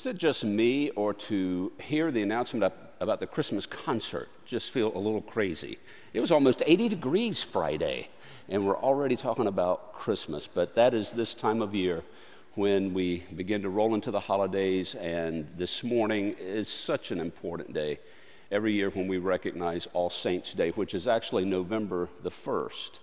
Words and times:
Was 0.00 0.06
it 0.06 0.16
just 0.16 0.44
me, 0.44 0.88
or 0.92 1.12
to 1.12 1.72
hear 1.78 2.10
the 2.10 2.22
announcement 2.22 2.72
about 3.00 3.20
the 3.20 3.26
Christmas 3.26 3.66
concert 3.66 4.30
just 4.46 4.70
feel 4.70 4.96
a 4.96 4.98
little 4.98 5.20
crazy? 5.20 5.78
It 6.14 6.20
was 6.20 6.32
almost 6.32 6.62
80 6.64 6.88
degrees 6.88 7.42
Friday, 7.42 8.08
and 8.48 8.66
we're 8.66 8.78
already 8.78 9.14
talking 9.14 9.46
about 9.46 9.92
Christmas. 9.92 10.46
But 10.46 10.74
that 10.74 10.94
is 10.94 11.10
this 11.10 11.34
time 11.34 11.60
of 11.60 11.74
year 11.74 12.02
when 12.54 12.94
we 12.94 13.24
begin 13.36 13.60
to 13.60 13.68
roll 13.68 13.94
into 13.94 14.10
the 14.10 14.20
holidays, 14.20 14.94
and 14.94 15.46
this 15.58 15.84
morning 15.84 16.34
is 16.38 16.66
such 16.66 17.10
an 17.10 17.20
important 17.20 17.74
day. 17.74 17.98
Every 18.50 18.72
year 18.72 18.88
when 18.88 19.06
we 19.06 19.18
recognize 19.18 19.86
All 19.92 20.08
Saints' 20.08 20.54
Day, 20.54 20.70
which 20.70 20.94
is 20.94 21.06
actually 21.06 21.44
November 21.44 22.08
the 22.22 22.30
1st. 22.30 23.00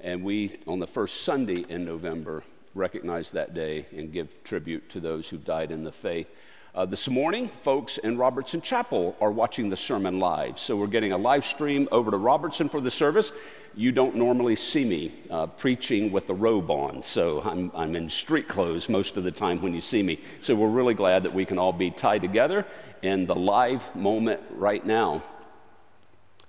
And 0.00 0.24
we, 0.24 0.58
on 0.66 0.80
the 0.80 0.88
first 0.88 1.22
Sunday 1.22 1.64
in 1.68 1.84
November, 1.84 2.42
recognize 2.74 3.30
that 3.30 3.54
day 3.54 3.86
and 3.96 4.12
give 4.12 4.28
tribute 4.44 4.88
to 4.90 5.00
those 5.00 5.28
who 5.28 5.36
died 5.36 5.70
in 5.70 5.84
the 5.84 5.92
faith. 5.92 6.28
Uh, 6.74 6.86
this 6.86 7.06
morning, 7.06 7.48
folks 7.48 7.98
in 7.98 8.16
Robertson 8.16 8.62
Chapel 8.62 9.14
are 9.20 9.30
watching 9.30 9.68
the 9.68 9.76
sermon 9.76 10.18
live. 10.18 10.58
So 10.58 10.74
we're 10.74 10.86
getting 10.86 11.12
a 11.12 11.18
live 11.18 11.44
stream 11.44 11.86
over 11.92 12.10
to 12.10 12.16
Robertson 12.16 12.70
for 12.70 12.80
the 12.80 12.90
service. 12.90 13.30
You 13.74 13.92
don't 13.92 14.16
normally 14.16 14.56
see 14.56 14.84
me 14.84 15.14
uh, 15.30 15.48
preaching 15.48 16.10
with 16.10 16.26
the 16.26 16.34
robe 16.34 16.70
on, 16.70 17.02
so 17.02 17.42
I'm, 17.42 17.70
I'm 17.74 17.94
in 17.94 18.08
street 18.08 18.48
clothes 18.48 18.88
most 18.88 19.18
of 19.18 19.24
the 19.24 19.30
time 19.30 19.60
when 19.60 19.74
you 19.74 19.82
see 19.82 20.02
me. 20.02 20.18
So 20.40 20.54
we're 20.54 20.68
really 20.68 20.94
glad 20.94 21.24
that 21.24 21.34
we 21.34 21.44
can 21.44 21.58
all 21.58 21.74
be 21.74 21.90
tied 21.90 22.22
together 22.22 22.64
in 23.02 23.26
the 23.26 23.34
live 23.34 23.94
moment 23.94 24.40
right 24.52 24.84
now. 24.84 25.22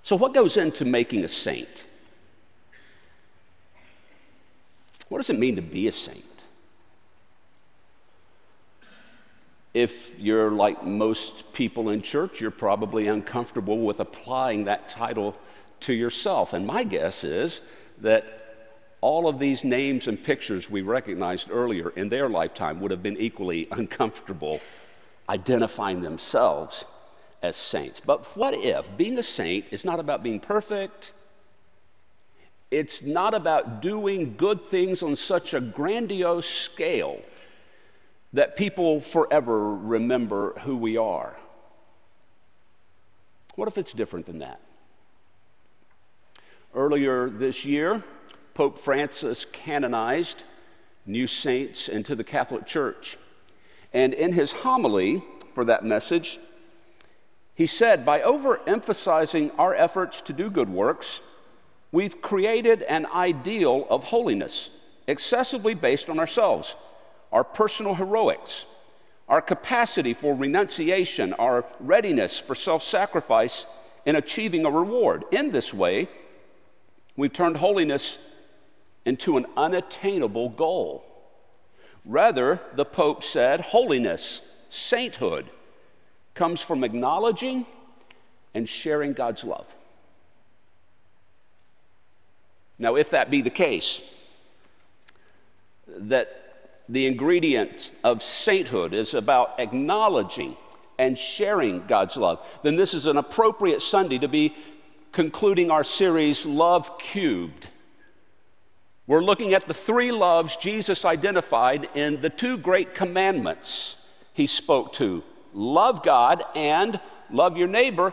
So, 0.02 0.16
what 0.16 0.34
goes 0.34 0.56
into 0.56 0.84
making 0.84 1.24
a 1.24 1.28
saint? 1.28 1.84
What 5.14 5.20
does 5.20 5.30
it 5.30 5.38
mean 5.38 5.54
to 5.54 5.62
be 5.62 5.86
a 5.86 5.92
saint? 5.92 6.24
If 9.72 10.18
you're 10.18 10.50
like 10.50 10.84
most 10.84 11.52
people 11.52 11.88
in 11.90 12.02
church, 12.02 12.40
you're 12.40 12.50
probably 12.50 13.06
uncomfortable 13.06 13.78
with 13.78 14.00
applying 14.00 14.64
that 14.64 14.88
title 14.88 15.36
to 15.82 15.92
yourself. 15.92 16.52
And 16.52 16.66
my 16.66 16.82
guess 16.82 17.22
is 17.22 17.60
that 18.00 18.24
all 19.00 19.28
of 19.28 19.38
these 19.38 19.62
names 19.62 20.08
and 20.08 20.20
pictures 20.20 20.68
we 20.68 20.82
recognized 20.82 21.48
earlier 21.48 21.90
in 21.90 22.08
their 22.08 22.28
lifetime 22.28 22.80
would 22.80 22.90
have 22.90 23.04
been 23.04 23.16
equally 23.16 23.68
uncomfortable 23.70 24.58
identifying 25.28 26.02
themselves 26.02 26.86
as 27.40 27.54
saints. 27.54 28.00
But 28.00 28.36
what 28.36 28.54
if 28.54 28.96
being 28.96 29.16
a 29.16 29.22
saint 29.22 29.66
is 29.70 29.84
not 29.84 30.00
about 30.00 30.24
being 30.24 30.40
perfect? 30.40 31.12
It's 32.74 33.02
not 33.02 33.34
about 33.34 33.82
doing 33.82 34.34
good 34.36 34.66
things 34.66 35.00
on 35.00 35.14
such 35.14 35.54
a 35.54 35.60
grandiose 35.60 36.48
scale 36.48 37.22
that 38.32 38.56
people 38.56 39.00
forever 39.00 39.76
remember 39.76 40.54
who 40.64 40.76
we 40.76 40.96
are. 40.96 41.36
What 43.54 43.68
if 43.68 43.78
it's 43.78 43.92
different 43.92 44.26
than 44.26 44.40
that? 44.40 44.60
Earlier 46.74 47.30
this 47.30 47.64
year, 47.64 48.02
Pope 48.54 48.76
Francis 48.76 49.46
canonized 49.52 50.42
new 51.06 51.28
saints 51.28 51.88
into 51.88 52.16
the 52.16 52.24
Catholic 52.24 52.66
Church. 52.66 53.16
And 53.92 54.12
in 54.12 54.32
his 54.32 54.50
homily 54.50 55.22
for 55.54 55.64
that 55.66 55.84
message, 55.84 56.40
he 57.54 57.66
said, 57.66 58.04
by 58.04 58.18
overemphasizing 58.18 59.52
our 59.58 59.76
efforts 59.76 60.20
to 60.22 60.32
do 60.32 60.50
good 60.50 60.68
works, 60.68 61.20
We've 61.94 62.20
created 62.20 62.82
an 62.82 63.06
ideal 63.06 63.86
of 63.88 64.02
holiness 64.02 64.68
excessively 65.06 65.74
based 65.74 66.10
on 66.10 66.18
ourselves, 66.18 66.74
our 67.30 67.44
personal 67.44 67.94
heroics, 67.94 68.66
our 69.28 69.40
capacity 69.40 70.12
for 70.12 70.34
renunciation, 70.34 71.34
our 71.34 71.64
readiness 71.78 72.40
for 72.40 72.56
self 72.56 72.82
sacrifice 72.82 73.64
in 74.04 74.16
achieving 74.16 74.66
a 74.66 74.72
reward. 74.72 75.22
In 75.30 75.52
this 75.52 75.72
way, 75.72 76.08
we've 77.16 77.32
turned 77.32 77.58
holiness 77.58 78.18
into 79.04 79.36
an 79.36 79.46
unattainable 79.56 80.48
goal. 80.48 81.04
Rather, 82.04 82.60
the 82.74 82.84
Pope 82.84 83.22
said, 83.22 83.60
holiness, 83.60 84.40
sainthood, 84.68 85.48
comes 86.34 86.60
from 86.60 86.82
acknowledging 86.82 87.66
and 88.52 88.68
sharing 88.68 89.12
God's 89.12 89.44
love. 89.44 89.72
Now, 92.78 92.96
if 92.96 93.10
that 93.10 93.30
be 93.30 93.40
the 93.40 93.50
case, 93.50 94.02
that 95.86 96.40
the 96.88 97.06
ingredient 97.06 97.92
of 98.02 98.22
sainthood 98.22 98.92
is 98.92 99.14
about 99.14 99.58
acknowledging 99.58 100.56
and 100.98 101.18
sharing 101.18 101.86
God's 101.86 102.16
love, 102.16 102.40
then 102.62 102.76
this 102.76 102.94
is 102.94 103.06
an 103.06 103.16
appropriate 103.16 103.82
Sunday 103.82 104.18
to 104.18 104.28
be 104.28 104.54
concluding 105.12 105.70
our 105.70 105.84
series, 105.84 106.44
Love 106.44 106.98
Cubed. 106.98 107.68
We're 109.06 109.22
looking 109.22 109.54
at 109.54 109.66
the 109.66 109.74
three 109.74 110.12
loves 110.12 110.56
Jesus 110.56 111.04
identified 111.04 111.88
in 111.94 112.20
the 112.20 112.30
two 112.30 112.56
great 112.56 112.94
commandments 112.94 113.96
he 114.32 114.46
spoke 114.46 114.92
to 114.94 115.22
love 115.52 116.02
God 116.02 116.42
and 116.56 117.00
love 117.30 117.56
your 117.56 117.68
neighbor 117.68 118.12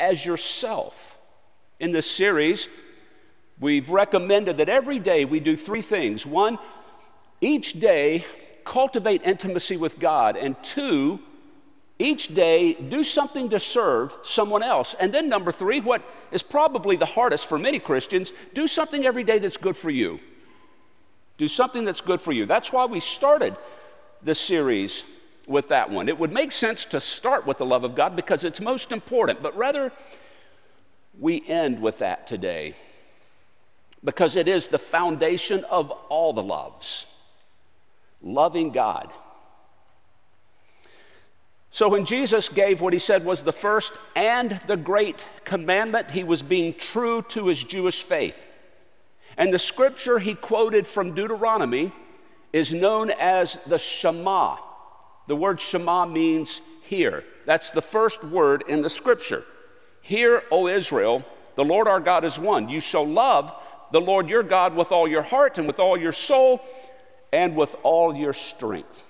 as 0.00 0.24
yourself. 0.26 1.16
In 1.78 1.92
this 1.92 2.10
series, 2.10 2.68
We've 3.60 3.90
recommended 3.90 4.56
that 4.56 4.70
every 4.70 4.98
day 4.98 5.26
we 5.26 5.38
do 5.38 5.54
three 5.54 5.82
things. 5.82 6.24
One, 6.24 6.58
each 7.42 7.78
day 7.78 8.24
cultivate 8.64 9.22
intimacy 9.22 9.76
with 9.76 9.98
God. 9.98 10.36
And 10.36 10.56
two, 10.62 11.20
each 11.98 12.34
day 12.34 12.72
do 12.72 13.04
something 13.04 13.50
to 13.50 13.60
serve 13.60 14.14
someone 14.22 14.62
else. 14.62 14.94
And 14.98 15.12
then, 15.12 15.28
number 15.28 15.52
three, 15.52 15.80
what 15.80 16.02
is 16.32 16.42
probably 16.42 16.96
the 16.96 17.06
hardest 17.06 17.46
for 17.46 17.58
many 17.58 17.78
Christians, 17.78 18.32
do 18.54 18.66
something 18.66 19.04
every 19.04 19.24
day 19.24 19.38
that's 19.38 19.58
good 19.58 19.76
for 19.76 19.90
you. 19.90 20.20
Do 21.36 21.48
something 21.48 21.84
that's 21.84 22.00
good 22.00 22.20
for 22.20 22.32
you. 22.32 22.46
That's 22.46 22.72
why 22.72 22.86
we 22.86 23.00
started 23.00 23.56
this 24.22 24.40
series 24.40 25.04
with 25.46 25.68
that 25.68 25.90
one. 25.90 26.08
It 26.08 26.18
would 26.18 26.32
make 26.32 26.52
sense 26.52 26.84
to 26.86 27.00
start 27.00 27.46
with 27.46 27.58
the 27.58 27.66
love 27.66 27.84
of 27.84 27.94
God 27.94 28.16
because 28.16 28.44
it's 28.44 28.60
most 28.60 28.92
important, 28.92 29.42
but 29.42 29.56
rather, 29.56 29.92
we 31.18 31.46
end 31.46 31.80
with 31.82 31.98
that 31.98 32.26
today 32.26 32.74
because 34.02 34.36
it 34.36 34.48
is 34.48 34.68
the 34.68 34.78
foundation 34.78 35.64
of 35.64 35.90
all 35.90 36.32
the 36.32 36.42
loves 36.42 37.06
loving 38.22 38.70
God. 38.70 39.10
So, 41.72 41.88
when 41.88 42.04
Jesus 42.04 42.48
gave 42.48 42.80
what 42.80 42.92
he 42.92 42.98
said 42.98 43.24
was 43.24 43.42
the 43.42 43.52
first 43.52 43.92
and 44.16 44.60
the 44.66 44.76
great 44.76 45.24
commandment, 45.44 46.10
he 46.10 46.24
was 46.24 46.42
being 46.42 46.74
true 46.74 47.22
to 47.28 47.46
his 47.46 47.62
Jewish 47.62 48.02
faith. 48.02 48.36
And 49.36 49.54
the 49.54 49.58
scripture 49.58 50.18
he 50.18 50.34
quoted 50.34 50.86
from 50.86 51.14
Deuteronomy 51.14 51.92
is 52.52 52.74
known 52.74 53.10
as 53.12 53.56
the 53.66 53.78
Shema. 53.78 54.56
The 55.28 55.36
word 55.36 55.60
Shema 55.60 56.06
means 56.06 56.60
hear. 56.82 57.22
That's 57.46 57.70
the 57.70 57.82
first 57.82 58.24
word 58.24 58.64
in 58.68 58.82
the 58.82 58.90
scripture. 58.90 59.44
Hear, 60.02 60.42
O 60.50 60.66
Israel, 60.66 61.24
the 61.54 61.64
Lord 61.64 61.86
our 61.86 62.00
God 62.00 62.24
is 62.24 62.36
one. 62.36 62.68
You 62.68 62.80
shall 62.80 63.06
love 63.06 63.54
the 63.92 64.00
Lord 64.00 64.28
your 64.28 64.42
God 64.42 64.74
with 64.74 64.92
all 64.92 65.08
your 65.08 65.22
heart 65.22 65.58
and 65.58 65.66
with 65.66 65.78
all 65.78 65.96
your 65.96 66.12
soul 66.12 66.60
and 67.32 67.54
with 67.56 67.76
all 67.82 68.14
your 68.14 68.32
strength. 68.32 69.04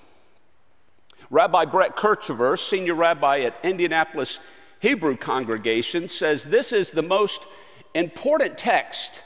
Rabbi 1.31 1.65
Brett 1.67 1.97
Krichiver, 1.97 2.59
senior 2.59 2.95
rabbi 2.95 3.41
at 3.41 3.55
Indianapolis 3.63 4.41
Hebrew 4.81 5.17
congregation, 5.17 6.09
says 6.09 6.45
this 6.45 6.73
is 6.73 6.91
the 6.91 7.03
most 7.03 7.47
important 7.95 8.59
text 8.59 9.23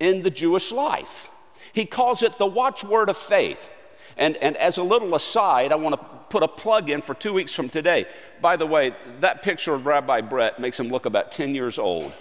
in 0.00 0.22
the 0.22 0.30
Jewish 0.30 0.72
life. 0.72 1.28
He 1.72 1.84
calls 1.84 2.22
it 2.22 2.38
the 2.38 2.46
watchword 2.46 3.08
of 3.08 3.16
faith. 3.16 3.70
And, 4.16 4.36
and 4.36 4.56
as 4.56 4.76
a 4.76 4.82
little 4.82 5.14
aside, 5.14 5.72
I 5.72 5.76
want 5.76 5.98
to 5.98 6.06
put 6.28 6.42
a 6.42 6.48
plug 6.48 6.90
in 6.90 7.00
for 7.00 7.14
two 7.14 7.32
weeks 7.32 7.52
from 7.52 7.68
today. 7.68 8.06
By 8.40 8.56
the 8.56 8.66
way, 8.66 8.94
that 9.20 9.42
picture 9.42 9.74
of 9.74 9.86
Rabbi 9.86 10.20
Brett 10.22 10.58
makes 10.58 10.78
him 10.78 10.88
look 10.88 11.06
about 11.06 11.32
10 11.32 11.54
years 11.54 11.78
old. 11.78 12.12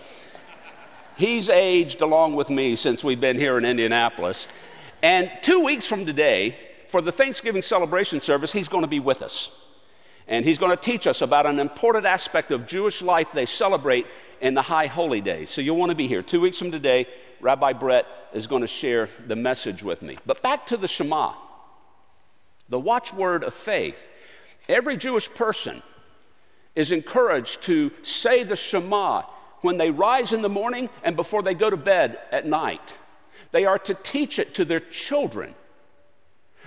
He's 1.22 1.50
aged 1.50 2.02
along 2.02 2.34
with 2.34 2.50
me 2.50 2.76
since 2.76 3.04
we've 3.04 3.22
been 3.22 3.38
here 3.38 3.56
in 3.60 3.64
Indianapolis. 3.64 4.48
And 5.04 5.30
two 5.44 5.64
weeks 5.64 5.86
from 5.86 6.04
today, 6.04 6.58
for 6.88 7.00
the 7.00 7.12
Thanksgiving 7.12 7.62
celebration 7.62 8.22
service, 8.22 8.52
he's 8.52 8.68
going 8.68 8.82
to 8.82 8.88
be 8.88 9.00
with 9.00 9.22
us. 9.22 9.52
And 10.28 10.44
he's 10.44 10.58
going 10.58 10.72
to 10.72 10.84
teach 10.84 11.06
us 11.06 11.22
about 11.22 11.46
an 11.46 11.60
important 11.60 12.08
aspect 12.08 12.50
of 12.50 12.66
Jewish 12.66 13.04
life 13.04 13.28
they 13.36 13.46
celebrate 13.46 14.08
in 14.42 14.56
the 14.56 14.64
high 14.64 14.88
holy 14.88 15.22
days. 15.22 15.52
So 15.52 15.62
you'll 15.62 15.78
want 15.78 15.92
to 15.92 15.96
be 15.96 16.08
here. 16.08 16.24
Two 16.24 16.42
weeks 16.42 16.58
from 16.58 16.72
today, 16.72 17.06
Rabbi 17.40 17.74
Brett 17.74 18.08
is 18.34 18.48
going 18.48 18.64
to 18.64 18.68
share 18.68 19.08
the 19.24 19.36
message 19.36 19.84
with 19.84 20.02
me. 20.02 20.18
But 20.26 20.42
back 20.42 20.66
to 20.68 20.78
the 20.78 20.88
Shema, 20.88 21.34
the 22.68 22.80
watchword 22.80 23.44
of 23.44 23.54
faith. 23.54 24.08
Every 24.68 24.98
Jewish 24.98 25.32
person 25.32 25.84
is 26.74 26.92
encouraged 26.92 27.62
to 27.64 27.92
say 28.02 28.44
the 28.44 28.56
Shema 28.56 29.26
when 29.62 29.78
they 29.78 29.92
rise 29.92 30.34
in 30.34 30.42
the 30.42 30.50
morning 30.50 30.90
and 31.04 31.16
before 31.16 31.44
they 31.44 31.54
go 31.54 31.70
to 31.70 31.78
bed 31.78 32.20
at 32.32 32.46
night. 32.46 32.96
They 33.52 33.66
are 33.66 33.80
to 33.80 33.94
teach 33.94 34.40
it 34.40 34.54
to 34.56 34.66
their 34.66 34.80
children. 34.80 35.56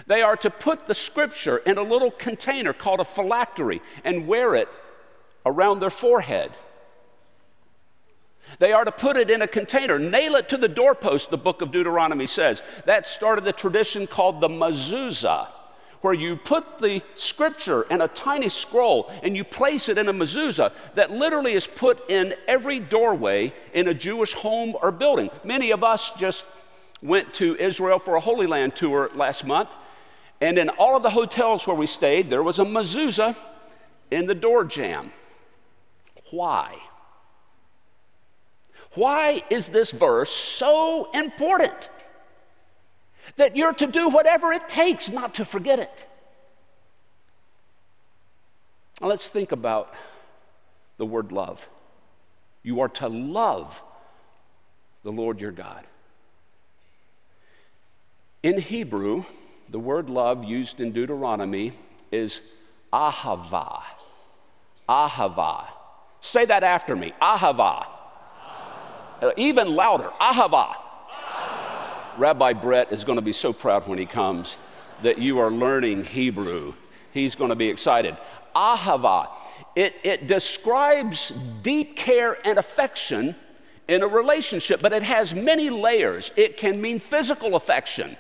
They 0.07 0.23
are 0.23 0.37
to 0.37 0.51
put 0.51 0.87
the 0.87 0.95
scripture 0.95 1.59
in 1.59 1.79
a 1.79 1.83
little 1.83 2.11
container 2.11 2.73
called 2.73 3.01
a 3.01 3.05
phylactery 3.05 3.81
and 4.05 4.27
wear 4.27 4.55
it 4.55 4.69
around 5.47 5.81
their 5.81 5.91
forehead. 5.91 6.53
They 8.59 8.73
are 8.73 8.85
to 8.85 8.93
put 8.93 9.17
it 9.17 9.31
in 9.31 9.41
a 9.43 9.49
container, 9.49 9.99
nail 9.99 10.37
it 10.37 10.49
to 10.51 10.57
the 10.57 10.69
doorpost, 10.69 11.31
the 11.31 11.39
book 11.39 11.63
of 11.63 11.73
Deuteronomy 11.73 12.27
says. 12.27 12.63
That 12.85 13.07
started 13.07 13.45
the 13.45 13.53
tradition 13.53 14.07
called 14.07 14.41
the 14.41 14.49
mezuzah, 14.49 15.49
where 16.05 16.13
you 16.13 16.37
put 16.37 16.81
the 16.81 17.01
scripture 17.15 17.85
in 17.85 18.03
a 18.03 18.09
tiny 18.09 18.51
scroll 18.51 19.11
and 19.23 19.35
you 19.35 19.43
place 19.43 19.89
it 19.89 19.97
in 19.97 20.07
a 20.07 20.13
mezuzah 20.13 20.71
that 20.95 21.11
literally 21.11 21.55
is 21.55 21.67
put 21.67 21.99
in 22.11 22.35
every 22.47 22.79
doorway 22.79 23.51
in 23.73 23.89
a 23.89 23.95
Jewish 23.95 24.35
home 24.35 24.77
or 24.83 24.93
building. 24.93 25.31
Many 25.45 25.71
of 25.71 25.83
us 25.83 26.13
just 26.19 26.45
went 27.01 27.33
to 27.35 27.57
Israel 27.57 27.99
for 27.99 28.17
a 28.17 28.21
Holy 28.21 28.47
Land 28.47 28.77
tour 28.77 29.11
last 29.15 29.47
month, 29.47 29.71
and 30.43 30.59
in 30.59 30.69
all 30.69 30.95
of 30.95 31.03
the 31.03 31.09
hotels 31.09 31.67
where 31.67 31.75
we 31.75 31.87
stayed, 31.87 32.29
there 32.29 32.43
was 32.43 32.59
a 32.59 32.65
mezuzah 32.65 33.35
in 34.11 34.27
the 34.27 34.35
door 34.35 34.63
jamb. 34.67 35.11
Why? 36.31 36.77
Why 38.93 39.43
is 39.49 39.71
this 39.71 39.91
verse 39.91 40.31
so 40.31 41.11
important? 41.13 41.89
That 43.37 43.57
you're 43.57 43.73
to 43.75 43.87
do 43.87 44.09
whatever 44.09 44.53
it 44.53 44.69
takes 44.69 45.09
not 45.09 45.35
to 45.35 45.45
forget 45.45 45.79
it. 45.79 46.07
Now 49.01 49.09
let's 49.09 49.29
think 49.29 49.53
about 49.53 49.93
the 50.99 51.07
word 51.07 51.33
love. 51.33 51.69
You 52.63 52.81
are 52.81 52.89
to 52.89 53.09
love 53.09 53.83
the 55.03 55.13
Lord 55.13 55.41
your 55.41 55.53
God. 55.53 55.85
In 58.43 58.61
Hebrew, 58.61 59.25
the 59.69 59.79
word 59.79 60.09
love 60.09 60.45
used 60.45 60.81
in 60.81 60.93
Deuteronomy 60.93 61.73
is 62.13 62.41
ahava. 62.93 63.83
Ahava. 64.89 65.67
Say 66.21 66.45
that 66.45 66.63
after 66.63 66.95
me. 66.95 67.13
Ahava. 67.21 67.87
Uh, 69.21 69.31
even 69.37 69.75
louder. 69.75 70.11
Ahava. 70.21 70.77
Rabbi 72.19 72.53
Brett 72.55 72.93
is 72.93 73.05
going 73.05 73.17
to 73.17 73.23
be 73.23 73.33
so 73.33 73.53
proud 73.53 73.87
when 73.87 73.99
he 73.99 74.07
comes 74.07 74.57
that 75.03 75.19
you 75.19 75.39
are 75.39 75.51
learning 75.51 76.05
Hebrew. 76.05 76.75
He's 77.13 77.35
going 77.35 77.51
to 77.51 77.57
be 77.57 77.69
excited. 77.69 78.17
Ahava. 78.55 79.29
It, 79.77 79.95
it 80.05 80.27
describes 80.29 81.33
deep 81.63 81.97
care 81.97 82.39
and 82.47 82.59
affection 82.59 83.35
in 83.89 84.03
a 84.03 84.07
relationship, 84.07 84.81
but 84.81 84.93
it 84.93 85.03
has 85.03 85.35
many 85.35 85.69
layers. 85.69 86.31
It 86.37 86.57
can 86.57 86.81
mean 86.81 86.99
physical 86.99 87.57
affection 87.57 88.17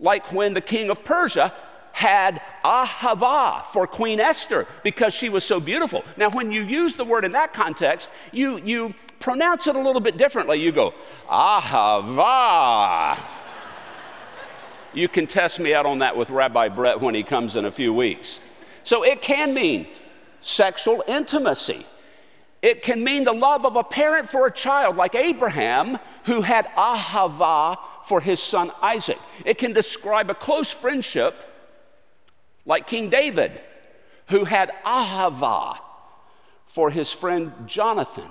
like 0.00 0.32
when 0.32 0.54
the 0.54 0.60
king 0.60 0.90
of 0.90 1.04
Persia 1.04 1.52
had 1.92 2.42
ahava 2.64 3.64
for 3.66 3.86
Queen 3.86 4.18
Esther 4.18 4.66
because 4.82 5.12
she 5.12 5.28
was 5.28 5.44
so 5.44 5.60
beautiful. 5.60 6.02
Now, 6.16 6.30
when 6.30 6.50
you 6.50 6.62
use 6.62 6.94
the 6.96 7.04
word 7.04 7.24
in 7.24 7.32
that 7.32 7.52
context, 7.52 8.08
you, 8.32 8.58
you 8.58 8.94
pronounce 9.20 9.66
it 9.66 9.76
a 9.76 9.80
little 9.80 10.00
bit 10.00 10.16
differently. 10.16 10.60
You 10.60 10.72
go, 10.72 10.94
ahava. 11.28 13.20
you 14.94 15.08
can 15.08 15.26
test 15.26 15.60
me 15.60 15.74
out 15.74 15.84
on 15.84 15.98
that 15.98 16.16
with 16.16 16.30
Rabbi 16.30 16.68
Brett 16.68 17.00
when 17.00 17.14
he 17.14 17.22
comes 17.22 17.54
in 17.54 17.66
a 17.66 17.70
few 17.70 17.92
weeks. 17.92 18.40
So 18.82 19.04
it 19.04 19.20
can 19.20 19.52
mean 19.52 19.86
sexual 20.40 21.04
intimacy. 21.06 21.86
It 22.62 22.82
can 22.82 23.04
mean 23.04 23.24
the 23.24 23.32
love 23.32 23.66
of 23.66 23.76
a 23.76 23.84
parent 23.84 24.26
for 24.30 24.46
a 24.46 24.50
child, 24.50 24.96
like 24.96 25.14
Abraham, 25.14 25.98
who 26.24 26.40
had 26.40 26.66
ahava 26.76 27.76
for 28.06 28.22
his 28.22 28.40
son 28.40 28.72
Isaac. 28.80 29.18
It 29.44 29.58
can 29.58 29.74
describe 29.74 30.30
a 30.30 30.34
close 30.34 30.70
friendship 30.70 31.53
like 32.66 32.86
King 32.86 33.10
David, 33.10 33.60
who 34.28 34.44
had 34.44 34.72
ahava 34.84 35.78
for 36.66 36.90
his 36.90 37.12
friend 37.12 37.52
Jonathan. 37.66 38.28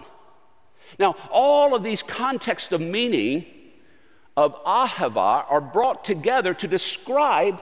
Now, 0.99 1.15
all 1.31 1.75
of 1.75 1.83
these 1.83 2.03
contexts 2.03 2.71
of 2.71 2.81
meaning 2.81 3.45
of 4.35 4.61
ahava 4.63 5.45
are 5.49 5.61
brought 5.61 6.03
together 6.03 6.53
to 6.55 6.67
describe 6.67 7.61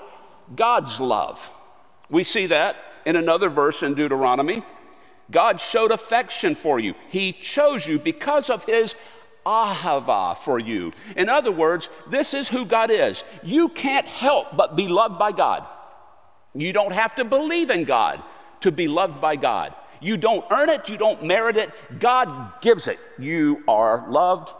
God's 0.55 0.99
love. 0.99 1.49
We 2.09 2.23
see 2.23 2.47
that 2.47 2.75
in 3.05 3.15
another 3.15 3.49
verse 3.49 3.83
in 3.83 3.93
Deuteronomy. 3.93 4.63
God 5.29 5.61
showed 5.61 5.91
affection 5.91 6.55
for 6.55 6.79
you. 6.79 6.93
He 7.09 7.31
chose 7.31 7.87
you 7.87 7.99
because 7.99 8.49
of 8.49 8.65
his 8.65 8.95
ahava 9.45 10.37
for 10.37 10.59
you. 10.59 10.91
In 11.15 11.29
other 11.29 11.51
words, 11.51 11.89
this 12.09 12.33
is 12.33 12.49
who 12.49 12.65
God 12.65 12.91
is. 12.91 13.23
You 13.43 13.69
can't 13.69 14.07
help 14.07 14.55
but 14.55 14.75
be 14.75 14.87
loved 14.87 15.17
by 15.17 15.31
God. 15.31 15.65
You 16.53 16.73
don't 16.73 16.91
have 16.91 17.15
to 17.15 17.25
believe 17.25 17.69
in 17.69 17.85
God 17.85 18.21
to 18.61 18.71
be 18.71 18.87
loved 18.87 19.21
by 19.21 19.35
God. 19.35 19.73
You 19.99 20.17
don't 20.17 20.45
earn 20.51 20.69
it, 20.69 20.89
you 20.89 20.97
don't 20.97 21.23
merit 21.23 21.57
it. 21.57 21.71
God 21.99 22.61
gives 22.61 22.87
it. 22.87 22.99
You 23.19 23.63
are 23.67 24.09
loved 24.09 24.51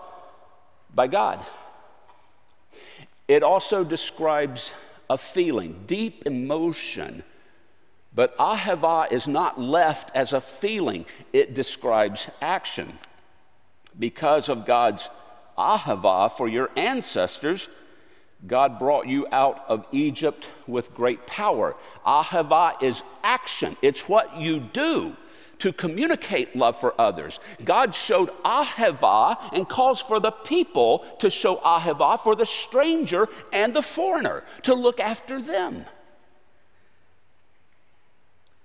by 0.94 1.08
God. 1.08 1.44
It 3.28 3.44
also 3.44 3.84
describes 3.84 4.72
a 5.10 5.18
feeling, 5.18 5.84
deep 5.88 6.24
emotion. 6.26 7.24
But 8.14 8.38
ahava 8.38 9.12
is 9.12 9.28
not 9.28 9.60
left 9.60 10.12
as 10.16 10.34
a 10.34 10.42
feeling, 10.42 11.06
it 11.32 11.54
describes 11.54 12.30
action 12.42 13.00
because 13.98 14.50
of 14.50 14.66
God's 14.66 15.10
ahava 15.58 16.32
for 16.32 16.48
your 16.48 16.70
ancestors, 16.76 17.70
God 18.48 18.80
brought 18.80 19.08
you 19.08 19.28
out 19.32 19.64
of 19.68 19.86
Egypt 19.92 20.48
with 20.68 20.94
great 20.94 21.28
power. 21.28 21.76
Ahava 22.06 22.82
is 22.82 23.04
action, 23.24 23.78
it's 23.82 24.10
what 24.10 24.38
you 24.38 24.60
do 24.60 25.16
to 25.60 25.72
communicate 25.72 26.56
love 26.56 26.80
for 26.80 27.00
others. 27.00 27.40
God 27.64 27.94
showed 27.94 28.32
ahava 28.44 29.38
and 29.54 29.70
calls 29.70 30.02
for 30.02 30.20
the 30.20 30.32
people 30.32 31.06
to 31.20 31.30
show 31.30 31.58
ahava 31.58 32.20
for 32.24 32.36
the 32.36 32.48
stranger 32.48 33.30
and 33.54 33.76
the 33.76 33.84
foreigner, 33.84 34.44
to 34.64 34.74
look 34.74 35.00
after 35.00 35.40
them. 35.40 35.86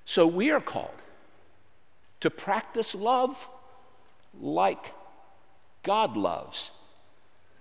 So 0.06 0.26
we 0.26 0.50
are 0.50 0.60
called 0.60 1.02
to 2.20 2.30
practice 2.30 2.94
love 2.94 3.46
like 4.40 4.94
God 5.82 6.16
loves. 6.16 6.70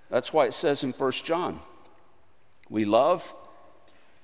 That's 0.09 0.31
why 0.31 0.45
it 0.45 0.53
says 0.53 0.81
in 0.81 0.93
1 0.93 1.11
John, 1.25 1.59
we 2.69 2.85
love 2.85 3.33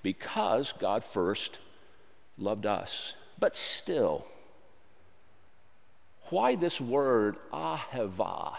because 0.03 0.74
God 0.74 1.03
first 1.03 1.60
loved 2.38 2.65
us. 2.65 3.13
But 3.39 3.55
still, 3.55 4.25
why 6.29 6.55
this 6.55 6.79
word 6.79 7.38
ahava? 7.51 8.55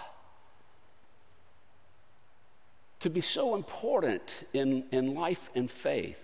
To 3.00 3.10
be 3.10 3.20
so 3.20 3.54
important 3.54 4.46
in, 4.52 4.84
in 4.92 5.14
life 5.14 5.50
and 5.54 5.70
faith. 5.70 6.18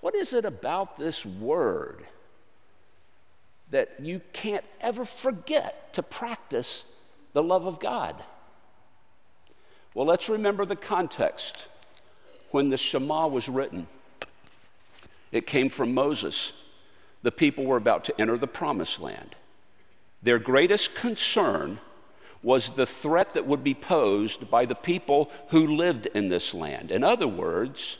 What 0.00 0.14
is 0.14 0.32
it 0.32 0.44
about 0.44 0.98
this 0.98 1.24
word 1.24 2.04
that 3.70 3.90
you 4.00 4.20
can't 4.32 4.64
ever 4.80 5.04
forget 5.04 5.92
to 5.94 6.02
practice 6.02 6.84
the 7.32 7.42
love 7.42 7.66
of 7.66 7.80
God. 7.80 8.22
Well, 9.94 10.06
let's 10.06 10.28
remember 10.28 10.64
the 10.64 10.76
context 10.76 11.66
when 12.54 12.70
the 12.70 12.76
Shema 12.76 13.26
was 13.26 13.48
written. 13.48 13.88
It 15.32 15.44
came 15.44 15.68
from 15.68 15.92
Moses. 15.92 16.52
The 17.24 17.32
people 17.32 17.64
were 17.64 17.76
about 17.76 18.04
to 18.04 18.20
enter 18.20 18.38
the 18.38 18.46
promised 18.46 19.00
land. 19.00 19.34
Their 20.22 20.38
greatest 20.38 20.94
concern 20.94 21.80
was 22.44 22.70
the 22.70 22.86
threat 22.86 23.34
that 23.34 23.44
would 23.44 23.64
be 23.64 23.74
posed 23.74 24.48
by 24.52 24.66
the 24.66 24.76
people 24.76 25.32
who 25.48 25.74
lived 25.74 26.06
in 26.06 26.28
this 26.28 26.54
land. 26.54 26.92
In 26.92 27.02
other 27.02 27.26
words, 27.26 27.98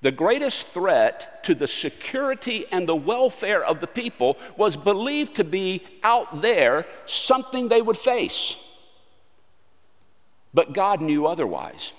the 0.00 0.12
greatest 0.12 0.68
threat 0.68 1.42
to 1.42 1.56
the 1.56 1.66
security 1.66 2.66
and 2.70 2.88
the 2.88 2.94
welfare 2.94 3.64
of 3.64 3.80
the 3.80 3.88
people 3.88 4.38
was 4.56 4.76
believed 4.76 5.34
to 5.34 5.44
be 5.44 5.82
out 6.04 6.40
there, 6.40 6.86
something 7.06 7.66
they 7.66 7.82
would 7.82 7.98
face. 7.98 8.54
But 10.52 10.72
God 10.72 11.00
knew 11.00 11.26
otherwise. 11.26 11.92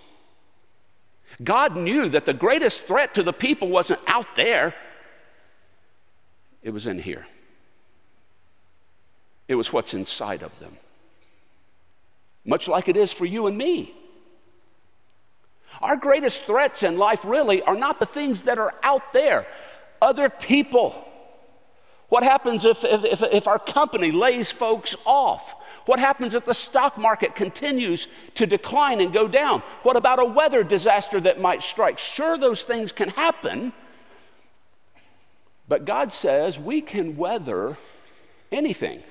God 1.43 1.75
knew 1.75 2.09
that 2.09 2.25
the 2.25 2.33
greatest 2.33 2.83
threat 2.83 3.13
to 3.15 3.23
the 3.23 3.33
people 3.33 3.67
wasn't 3.67 3.99
out 4.07 4.35
there, 4.35 4.73
it 6.63 6.71
was 6.71 6.87
in 6.87 6.99
here. 6.99 7.25
It 9.47 9.55
was 9.55 9.71
what's 9.71 9.93
inside 9.93 10.41
of 10.41 10.57
them. 10.59 10.77
Much 12.45 12.67
like 12.67 12.87
it 12.87 12.97
is 12.97 13.11
for 13.11 13.25
you 13.25 13.47
and 13.47 13.57
me. 13.57 13.93
Our 15.81 15.95
greatest 15.95 16.45
threats 16.45 16.83
in 16.83 16.97
life 16.97 17.25
really 17.25 17.61
are 17.61 17.75
not 17.75 17.99
the 17.99 18.05
things 18.05 18.43
that 18.43 18.57
are 18.57 18.73
out 18.81 19.13
there, 19.13 19.45
other 20.01 20.29
people. 20.29 21.05
What 22.09 22.23
happens 22.23 22.65
if, 22.65 22.83
if, 22.83 23.21
if, 23.21 23.47
our 23.47 23.59
company 23.59 24.11
lays 24.11 24.51
folks 24.51 24.95
off? 25.05 25.55
What 25.85 25.99
happens 25.99 26.33
if 26.33 26.45
the 26.45 26.53
stock 26.53 26.97
market 26.97 27.35
continues 27.35 28.07
to 28.35 28.47
decline 28.47 29.01
and 29.01 29.13
go 29.13 29.27
down? 29.27 29.61
What 29.83 29.95
about 29.95 30.19
a 30.19 30.25
weather 30.25 30.63
disaster 30.63 31.19
that 31.21 31.39
might 31.39 31.61
strike? 31.61 31.99
Sure, 31.99 32.37
those 32.37 32.63
things 32.63 32.91
can 32.91 33.09
happen, 33.09 33.71
but 35.67 35.85
God 35.85 36.11
says 36.11 36.59
we 36.59 36.81
can 36.81 37.17
weather 37.17 37.77
anything 38.51 39.03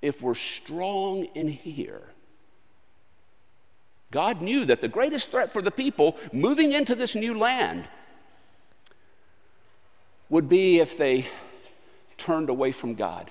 if 0.00 0.22
we're 0.22 0.34
strong 0.34 1.24
in 1.34 1.48
here. 1.48 2.02
God 4.10 4.40
knew 4.40 4.64
that 4.64 4.80
the 4.80 4.88
greatest 4.88 5.30
threat 5.30 5.52
for 5.52 5.60
the 5.60 5.70
people 5.70 6.16
moving 6.32 6.72
into 6.72 6.94
this 6.94 7.14
new 7.14 7.36
land 7.36 7.86
would 10.30 10.48
be 10.48 10.78
if 10.78 10.96
they 10.96 11.26
turned 12.16 12.48
away 12.48 12.72
from 12.72 12.94
God. 12.94 13.30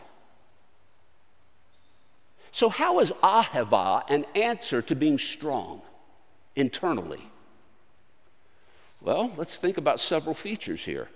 So, 2.57 2.69
how 2.69 3.01
is 3.01 3.11
Ahava 3.21 4.03
an 4.09 4.25
answer 4.33 4.81
to 4.81 4.95
being 4.95 5.19
strong 5.19 5.83
internally? 6.55 7.21
Well, 8.99 9.31
let's 9.37 9.59
think 9.59 9.77
about 9.77 9.99
several 9.99 10.33
features 10.33 10.83
here. 10.83 11.07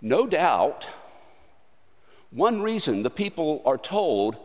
No 0.00 0.28
doubt, 0.28 0.86
one 2.30 2.62
reason 2.62 3.02
the 3.02 3.10
people 3.10 3.62
are 3.64 3.76
told 3.76 4.36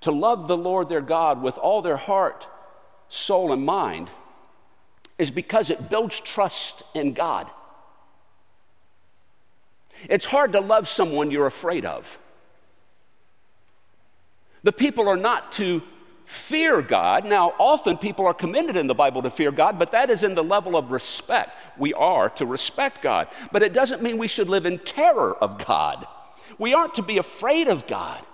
to 0.00 0.10
love 0.10 0.48
the 0.48 0.56
Lord 0.56 0.88
their 0.88 1.00
God 1.00 1.40
with 1.40 1.56
all 1.56 1.80
their 1.80 1.96
heart, 1.96 2.48
soul, 3.08 3.52
and 3.52 3.64
mind 3.64 4.10
is 5.18 5.30
because 5.30 5.70
it 5.70 5.88
builds 5.88 6.18
trust 6.18 6.82
in 6.94 7.12
God. 7.12 7.48
It's 10.08 10.24
hard 10.24 10.50
to 10.54 10.60
love 10.60 10.88
someone 10.88 11.30
you're 11.30 11.46
afraid 11.46 11.86
of. 11.86 12.18
The 14.62 14.72
people 14.72 15.08
are 15.08 15.16
not 15.16 15.52
to 15.52 15.82
fear 16.24 16.80
God. 16.82 17.24
Now, 17.24 17.54
often 17.58 17.98
people 17.98 18.26
are 18.26 18.34
commended 18.34 18.76
in 18.76 18.86
the 18.86 18.94
Bible 18.94 19.22
to 19.22 19.30
fear 19.30 19.50
God, 19.52 19.78
but 19.78 19.92
that 19.92 20.10
is 20.10 20.24
in 20.24 20.34
the 20.34 20.44
level 20.44 20.76
of 20.76 20.90
respect. 20.90 21.50
We 21.78 21.92
are 21.94 22.30
to 22.30 22.46
respect 22.46 23.02
God. 23.02 23.28
But 23.50 23.62
it 23.62 23.72
doesn't 23.72 24.02
mean 24.02 24.18
we 24.18 24.28
should 24.28 24.48
live 24.48 24.64
in 24.64 24.78
terror 24.78 25.36
of 25.36 25.64
God. 25.64 26.06
We 26.58 26.74
aren't 26.74 26.94
to 26.94 27.02
be 27.02 27.18
afraid 27.18 27.68
of 27.68 27.86
God. 27.86 28.24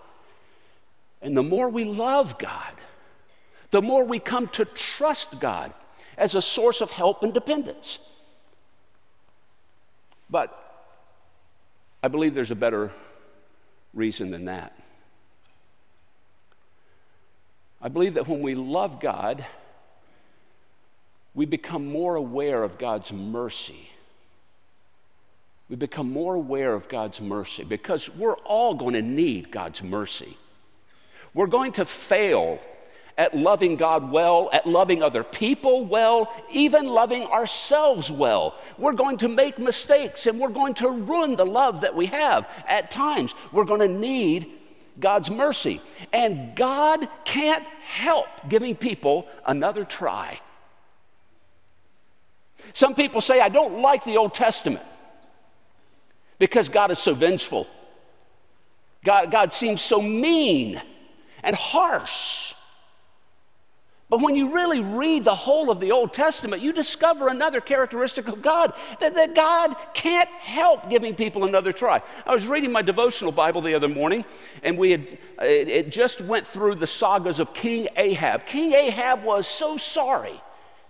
And 1.22 1.36
the 1.36 1.42
more 1.42 1.68
we 1.68 1.84
love 1.84 2.38
God, 2.38 2.72
the 3.70 3.82
more 3.82 4.04
we 4.04 4.18
come 4.18 4.48
to 4.48 4.64
trust 4.64 5.40
God 5.40 5.72
as 6.16 6.34
a 6.34 6.42
source 6.42 6.80
of 6.80 6.90
help 6.90 7.22
and 7.22 7.34
dependence. 7.34 7.98
But 10.30 10.54
I 12.02 12.08
believe 12.08 12.34
there's 12.34 12.50
a 12.50 12.56
better 12.56 12.92
reason 13.94 14.30
than 14.30 14.44
that. 14.44 14.77
I 17.80 17.88
believe 17.88 18.14
that 18.14 18.26
when 18.26 18.42
we 18.42 18.54
love 18.54 19.00
God, 19.00 19.44
we 21.34 21.46
become 21.46 21.86
more 21.86 22.16
aware 22.16 22.64
of 22.64 22.78
God's 22.78 23.12
mercy. 23.12 23.90
We 25.68 25.76
become 25.76 26.10
more 26.10 26.34
aware 26.34 26.74
of 26.74 26.88
God's 26.88 27.20
mercy 27.20 27.62
because 27.62 28.08
we're 28.08 28.36
all 28.38 28.74
going 28.74 28.94
to 28.94 29.02
need 29.02 29.50
God's 29.50 29.82
mercy. 29.82 30.36
We're 31.34 31.46
going 31.46 31.72
to 31.72 31.84
fail 31.84 32.58
at 33.18 33.36
loving 33.36 33.76
God 33.76 34.10
well, 34.10 34.48
at 34.52 34.66
loving 34.66 35.02
other 35.02 35.22
people 35.22 35.84
well, 35.84 36.32
even 36.50 36.86
loving 36.86 37.24
ourselves 37.24 38.10
well. 38.10 38.54
We're 38.78 38.92
going 38.92 39.18
to 39.18 39.28
make 39.28 39.58
mistakes 39.58 40.26
and 40.26 40.40
we're 40.40 40.48
going 40.48 40.74
to 40.74 40.88
ruin 40.88 41.36
the 41.36 41.44
love 41.44 41.82
that 41.82 41.94
we 41.94 42.06
have 42.06 42.48
at 42.66 42.90
times. 42.90 43.34
We're 43.52 43.64
going 43.64 43.80
to 43.80 43.88
need 43.88 44.57
God's 45.00 45.30
mercy. 45.30 45.80
And 46.12 46.56
God 46.56 47.08
can't 47.24 47.64
help 47.84 48.26
giving 48.48 48.74
people 48.76 49.26
another 49.46 49.84
try. 49.84 50.40
Some 52.72 52.94
people 52.94 53.20
say, 53.20 53.40
I 53.40 53.48
don't 53.48 53.80
like 53.80 54.04
the 54.04 54.16
Old 54.16 54.34
Testament 54.34 54.84
because 56.38 56.68
God 56.68 56.90
is 56.90 56.98
so 56.98 57.14
vengeful. 57.14 57.66
God, 59.04 59.30
God 59.30 59.52
seems 59.52 59.80
so 59.80 60.02
mean 60.02 60.80
and 61.42 61.54
harsh. 61.54 62.54
But 64.10 64.22
when 64.22 64.34
you 64.34 64.54
really 64.54 64.80
read 64.80 65.24
the 65.24 65.34
whole 65.34 65.70
of 65.70 65.80
the 65.80 65.92
Old 65.92 66.14
Testament, 66.14 66.62
you 66.62 66.72
discover 66.72 67.28
another 67.28 67.60
characteristic 67.60 68.26
of 68.26 68.40
God 68.40 68.72
that, 69.00 69.14
that, 69.14 69.34
God 69.34 69.76
can't 69.92 70.28
help 70.30 70.88
giving 70.88 71.14
people 71.14 71.44
another 71.44 71.72
try. 71.72 72.00
I 72.24 72.34
was 72.34 72.46
reading 72.46 72.72
my 72.72 72.80
devotional 72.80 73.32
Bible 73.32 73.60
the 73.60 73.74
other 73.74 73.88
morning, 73.88 74.24
and 74.62 74.78
we 74.78 74.92
had, 74.92 75.18
it, 75.42 75.68
it 75.68 75.90
just 75.90 76.22
went 76.22 76.46
through 76.46 76.76
the 76.76 76.86
sagas 76.86 77.38
of 77.38 77.52
King 77.52 77.88
Ahab. 77.96 78.46
King 78.46 78.72
Ahab 78.72 79.24
was 79.24 79.46
so 79.46 79.76
sorry. 79.76 80.40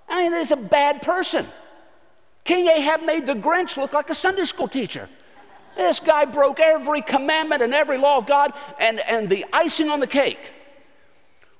I 0.09 0.23
mean, 0.23 0.39
he's 0.39 0.53
a 0.53 0.57
bad 0.57 1.03
person. 1.03 1.45
King 2.45 2.69
Ahab 2.69 3.03
made 3.03 3.27
the 3.27 3.35
Grinch 3.35 3.77
look 3.77 3.93
like 3.93 4.11
a 4.11 4.15
Sunday 4.15 4.45
school 4.45 4.69
teacher. 4.69 5.09
This 5.77 5.99
guy 5.99 6.25
broke 6.25 6.61
every 6.61 7.03
commandment 7.03 7.63
and 7.63 7.75
every 7.75 7.99
law 7.99 8.19
of 8.19 8.27
God, 8.27 8.53
and, 8.79 9.01
and 9.01 9.29
the 9.29 9.45
icing 9.53 9.91
on 9.91 9.99
the 9.99 10.07
cake 10.07 10.39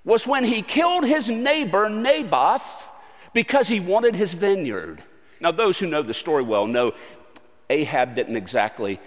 was 0.05 0.27
when 0.27 0.45
he 0.45 0.63
killed 0.63 1.05
his 1.05 1.29
neighbor 1.29 1.89
Naboth 1.89 2.89
because 3.33 3.69
he 3.69 3.81
wanted 3.81 4.17
his 4.17 4.35
vineyard. 4.35 5.03
Now, 5.41 5.53
those 5.53 5.79
who 5.79 5.87
know 5.87 6.03
the 6.03 6.15
story 6.15 6.43
well 6.43 6.67
know 6.67 6.93
Ahab 7.71 8.15
didn't 8.15 8.37
exactly 8.37 9.01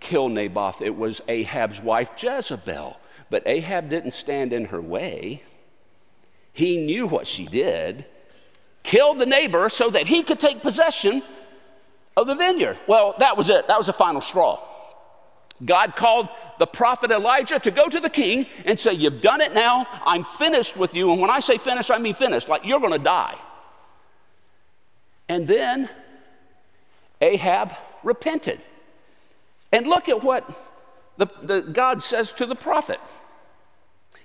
kill 0.00 0.28
Naboth, 0.28 0.82
it 0.82 0.96
was 0.96 1.20
Ahab's 1.28 1.80
wife 1.80 2.10
Jezebel. 2.16 2.96
But 3.28 3.42
Ahab 3.46 3.90
didn't 3.90 4.12
stand 4.12 4.52
in 4.52 4.66
her 4.66 4.80
way. 4.80 5.42
He 6.52 6.76
knew 6.76 7.06
what 7.06 7.26
she 7.26 7.46
did, 7.46 8.06
killed 8.82 9.18
the 9.18 9.26
neighbor 9.26 9.68
so 9.68 9.90
that 9.90 10.06
he 10.06 10.22
could 10.22 10.40
take 10.40 10.62
possession 10.62 11.22
of 12.16 12.26
the 12.26 12.34
vineyard. 12.34 12.78
Well, 12.86 13.14
that 13.18 13.36
was 13.36 13.50
it. 13.50 13.66
That 13.68 13.76
was 13.76 13.88
the 13.88 13.92
final 13.92 14.20
straw. 14.20 14.60
God 15.64 15.96
called 15.96 16.28
the 16.58 16.66
prophet 16.66 17.10
Elijah 17.10 17.58
to 17.58 17.70
go 17.70 17.88
to 17.88 17.98
the 17.98 18.10
king 18.10 18.46
and 18.64 18.78
say, 18.78 18.92
You've 18.92 19.20
done 19.20 19.40
it 19.40 19.54
now. 19.54 19.86
I'm 20.04 20.24
finished 20.24 20.76
with 20.76 20.94
you. 20.94 21.10
And 21.12 21.20
when 21.20 21.30
I 21.30 21.40
say 21.40 21.56
finished, 21.58 21.90
I 21.90 21.98
mean 21.98 22.14
finished, 22.14 22.48
like 22.48 22.64
you're 22.64 22.80
going 22.80 22.92
to 22.92 22.98
die. 22.98 23.38
And 25.28 25.48
then 25.48 25.88
Ahab 27.20 27.72
repented. 28.02 28.60
And 29.72 29.86
look 29.86 30.08
at 30.08 30.22
what 30.22 30.48
the, 31.16 31.26
the, 31.42 31.60
God 31.62 32.02
says 32.02 32.32
to 32.34 32.46
the 32.46 32.54
prophet 32.54 33.00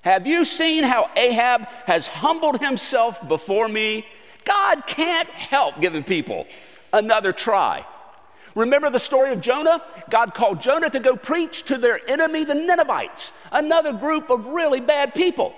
Have 0.02 0.28
you 0.28 0.46
seen 0.46 0.84
how 0.84 1.10
Ahab 1.16 1.62
has 1.86 2.08
humbled 2.08 2.62
himself 2.62 3.26
before 3.28 3.68
me? 3.68 4.06
God 4.44 4.86
can't 4.88 5.30
help 5.30 5.80
giving 5.80 6.04
people 6.04 6.48
another 6.92 7.32
try. 7.32 7.86
Remember 8.56 8.90
the 8.90 9.00
story 9.00 9.32
of 9.32 9.42
Jonah? 9.42 9.82
God 10.10 10.34
called 10.34 10.62
Jonah 10.62 10.90
to 10.90 11.00
go 11.00 11.16
preach 11.16 11.64
to 11.66 11.78
their 11.78 12.00
enemy, 12.10 12.44
the 12.44 12.56
Ninevites, 12.56 13.32
another 13.52 13.94
group 13.94 14.30
of 14.30 14.46
really 14.48 14.80
bad 14.80 15.14
people. 15.14 15.54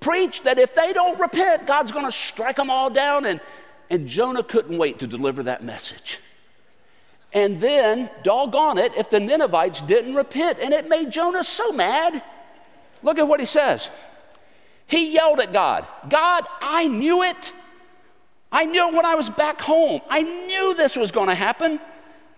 Preach 0.00 0.42
that 0.42 0.58
if 0.58 0.74
they 0.74 0.92
don't 0.92 1.18
repent, 1.18 1.66
God's 1.66 1.92
going 1.92 2.04
to 2.04 2.12
strike 2.12 2.56
them 2.56 2.70
all 2.70 2.90
down. 2.90 3.24
And, 3.24 3.40
and 3.88 4.08
Jonah 4.08 4.42
couldn't 4.42 4.76
wait 4.76 4.98
to 4.98 5.06
deliver 5.06 5.44
that 5.44 5.62
message. 5.62 6.20
And 7.32 7.60
then, 7.60 8.10
doggone 8.22 8.78
it, 8.78 8.94
if 8.96 9.10
the 9.10 9.18
Ninevites 9.18 9.80
didn't 9.82 10.14
repent, 10.14 10.58
and 10.60 10.72
it 10.72 10.88
made 10.88 11.10
Jonah 11.10 11.42
so 11.42 11.72
mad. 11.72 12.22
Look 13.02 13.18
at 13.18 13.26
what 13.26 13.40
he 13.40 13.46
says. 13.46 13.88
He 14.86 15.12
yelled 15.12 15.40
at 15.40 15.52
God 15.52 15.86
God, 16.08 16.46
I 16.60 16.86
knew 16.86 17.22
it. 17.22 17.52
I 18.52 18.66
knew 18.66 18.88
it 18.88 18.94
when 18.94 19.04
I 19.04 19.14
was 19.16 19.30
back 19.30 19.60
home. 19.60 20.00
I 20.08 20.22
knew 20.22 20.74
this 20.74 20.96
was 20.96 21.10
going 21.10 21.28
to 21.28 21.34
happen. 21.34 21.80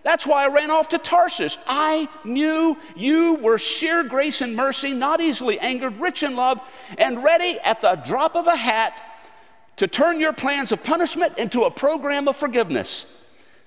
That's 0.07 0.25
why 0.25 0.45
I 0.45 0.47
ran 0.47 0.71
off 0.71 0.87
to 0.89 0.97
Tarsus. 0.97 1.57
I 1.67 2.07
knew 2.23 2.77
you 2.95 3.33
were 3.35 3.57
sheer 3.57 4.05
grace 4.05 4.39
and 4.39 4.55
mercy, 4.55 4.93
not 4.93 5.19
easily 5.19 5.59
angered, 5.59 5.97
rich 5.97 6.23
in 6.23 6.37
love, 6.37 6.61
and 6.97 7.21
ready 7.21 7.59
at 7.59 7.81
the 7.81 7.95
drop 7.95 8.37
of 8.37 8.47
a 8.47 8.55
hat 8.55 8.93
to 9.75 9.85
turn 9.85 10.21
your 10.21 10.31
plans 10.31 10.71
of 10.71 10.81
punishment 10.81 11.37
into 11.37 11.65
a 11.65 11.71
program 11.71 12.29
of 12.29 12.37
forgiveness. 12.37 13.05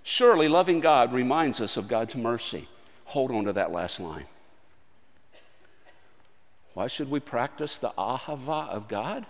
Surely 0.02 0.49
loving 0.49 0.80
God 0.80 1.12
reminds 1.12 1.61
us 1.61 1.76
of 1.76 1.88
God's 1.88 2.16
mercy. 2.16 2.70
Hold 3.04 3.32
on 3.32 3.44
to 3.44 3.52
that 3.52 3.70
last 3.70 4.00
line. 4.00 4.25
Why 6.73 6.87
should 6.87 7.11
we 7.11 7.20
practice 7.20 7.76
the 7.76 7.90
ahava 7.99 8.66
of 8.70 8.88
God? 8.88 9.26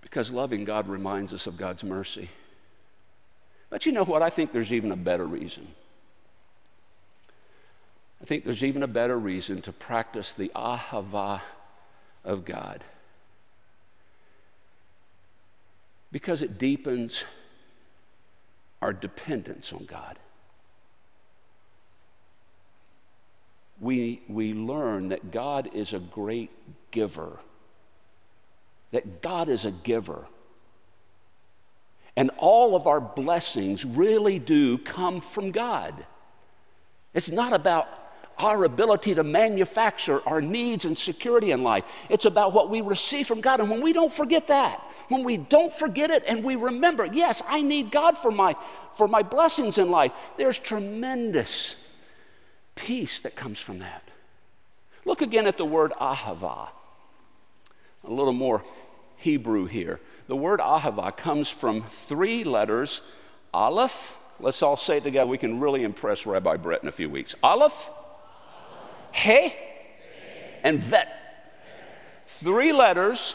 Because 0.00 0.32
loving 0.32 0.64
God 0.64 0.88
reminds 0.88 1.32
us 1.32 1.46
of 1.46 1.56
God's 1.56 1.84
mercy. 1.84 2.28
But 3.74 3.86
you 3.86 3.90
know 3.90 4.04
what? 4.04 4.22
I 4.22 4.30
think 4.30 4.52
there's 4.52 4.72
even 4.72 4.92
a 4.92 4.96
better 4.96 5.26
reason. 5.26 5.66
I 8.22 8.24
think 8.24 8.44
there's 8.44 8.62
even 8.62 8.84
a 8.84 8.86
better 8.86 9.18
reason 9.18 9.62
to 9.62 9.72
practice 9.72 10.32
the 10.32 10.52
ahava 10.54 11.40
of 12.24 12.44
God. 12.44 12.84
Because 16.12 16.40
it 16.40 16.56
deepens 16.56 17.24
our 18.80 18.92
dependence 18.92 19.72
on 19.72 19.86
God. 19.86 20.20
we, 23.80 24.22
we 24.28 24.54
learn 24.54 25.08
that 25.08 25.32
God 25.32 25.68
is 25.74 25.92
a 25.92 25.98
great 25.98 26.50
giver. 26.92 27.40
That 28.92 29.20
God 29.20 29.48
is 29.48 29.64
a 29.64 29.72
giver. 29.72 30.26
And 32.16 32.30
all 32.38 32.76
of 32.76 32.86
our 32.86 33.00
blessings 33.00 33.84
really 33.84 34.38
do 34.38 34.78
come 34.78 35.20
from 35.20 35.50
God. 35.50 36.06
It's 37.12 37.30
not 37.30 37.52
about 37.52 37.88
our 38.38 38.64
ability 38.64 39.14
to 39.14 39.24
manufacture 39.24 40.20
our 40.26 40.40
needs 40.40 40.84
and 40.84 40.98
security 40.98 41.52
in 41.52 41.62
life. 41.62 41.84
It's 42.08 42.24
about 42.24 42.52
what 42.52 42.70
we 42.70 42.80
receive 42.80 43.26
from 43.26 43.40
God. 43.40 43.60
And 43.60 43.70
when 43.70 43.80
we 43.80 43.92
don't 43.92 44.12
forget 44.12 44.48
that, 44.48 44.80
when 45.08 45.22
we 45.22 45.36
don't 45.36 45.72
forget 45.72 46.10
it 46.10 46.24
and 46.26 46.42
we 46.42 46.56
remember, 46.56 47.04
yes, 47.04 47.42
I 47.46 47.62
need 47.62 47.90
God 47.90 48.18
for 48.18 48.30
my, 48.30 48.56
for 48.96 49.06
my 49.06 49.22
blessings 49.22 49.78
in 49.78 49.90
life, 49.90 50.12
there's 50.36 50.58
tremendous 50.58 51.76
peace 52.74 53.20
that 53.20 53.36
comes 53.36 53.58
from 53.58 53.78
that. 53.80 54.02
Look 55.04 55.22
again 55.22 55.46
at 55.46 55.58
the 55.58 55.64
word 55.64 55.92
ahava. 56.00 56.68
A 58.04 58.10
little 58.10 58.32
more 58.32 58.64
Hebrew 59.24 59.64
here. 59.64 60.00
The 60.26 60.36
word 60.36 60.60
ahava 60.60 61.16
comes 61.16 61.48
from 61.48 61.82
three 61.82 62.44
letters 62.44 63.00
Aleph. 63.54 64.16
Let's 64.38 64.62
all 64.62 64.76
say 64.76 64.98
it 64.98 65.04
together. 65.04 65.26
We 65.26 65.38
can 65.38 65.60
really 65.60 65.82
impress 65.82 66.26
Rabbi 66.26 66.56
Brett 66.56 66.82
in 66.82 66.88
a 66.88 66.92
few 66.92 67.08
weeks. 67.08 67.34
Aleph, 67.42 67.90
He, 69.12 69.54
and 70.62 70.82
Vet. 70.82 71.08
Three 72.26 72.72
letters 72.72 73.34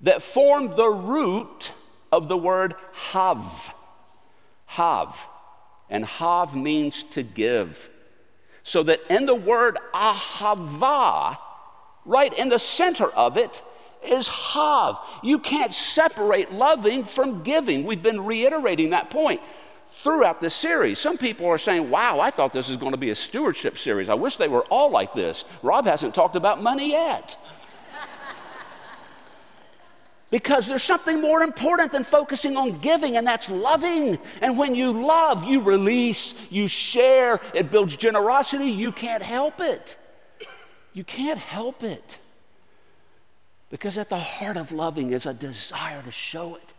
that 0.00 0.22
form 0.22 0.74
the 0.74 0.88
root 0.88 1.72
of 2.10 2.28
the 2.28 2.38
word 2.38 2.74
Hav. 2.92 3.74
Hav. 4.64 5.26
And 5.90 6.06
Hav 6.06 6.56
means 6.56 7.02
to 7.10 7.22
give. 7.22 7.90
So 8.62 8.82
that 8.84 9.00
in 9.10 9.26
the 9.26 9.34
word 9.34 9.76
Ahava, 9.92 11.36
right 12.06 12.32
in 12.32 12.48
the 12.48 12.58
center 12.58 13.10
of 13.10 13.36
it, 13.36 13.62
is 14.04 14.28
Hav. 14.28 14.98
You 15.22 15.38
can't 15.38 15.72
separate 15.72 16.52
loving 16.52 17.04
from 17.04 17.42
giving. 17.42 17.84
We've 17.84 18.02
been 18.02 18.24
reiterating 18.24 18.90
that 18.90 19.10
point 19.10 19.40
throughout 19.98 20.40
this 20.40 20.54
series. 20.54 20.98
Some 20.98 21.18
people 21.18 21.46
are 21.46 21.58
saying, 21.58 21.90
wow, 21.90 22.20
I 22.20 22.30
thought 22.30 22.52
this 22.52 22.68
was 22.68 22.76
going 22.76 22.92
to 22.92 22.98
be 22.98 23.10
a 23.10 23.14
stewardship 23.14 23.78
series. 23.78 24.08
I 24.08 24.14
wish 24.14 24.36
they 24.36 24.48
were 24.48 24.64
all 24.70 24.90
like 24.90 25.12
this. 25.12 25.44
Rob 25.62 25.86
hasn't 25.86 26.14
talked 26.14 26.36
about 26.36 26.62
money 26.62 26.90
yet. 26.90 27.36
because 30.30 30.68
there's 30.68 30.84
something 30.84 31.20
more 31.20 31.42
important 31.42 31.90
than 31.90 32.04
focusing 32.04 32.56
on 32.56 32.78
giving, 32.78 33.16
and 33.16 33.26
that's 33.26 33.50
loving. 33.50 34.18
And 34.40 34.56
when 34.56 34.76
you 34.76 35.04
love, 35.04 35.44
you 35.44 35.60
release, 35.60 36.34
you 36.48 36.68
share, 36.68 37.40
it 37.52 37.72
builds 37.72 37.96
generosity. 37.96 38.70
You 38.70 38.92
can't 38.92 39.22
help 39.22 39.60
it. 39.60 39.98
You 40.92 41.02
can't 41.02 41.38
help 41.38 41.82
it. 41.82 42.18
Because 43.70 43.98
at 43.98 44.08
the 44.08 44.18
heart 44.18 44.56
of 44.56 44.72
loving 44.72 45.12
is 45.12 45.26
a 45.26 45.34
desire 45.34 46.02
to 46.02 46.10
show 46.10 46.54
it 46.54 46.72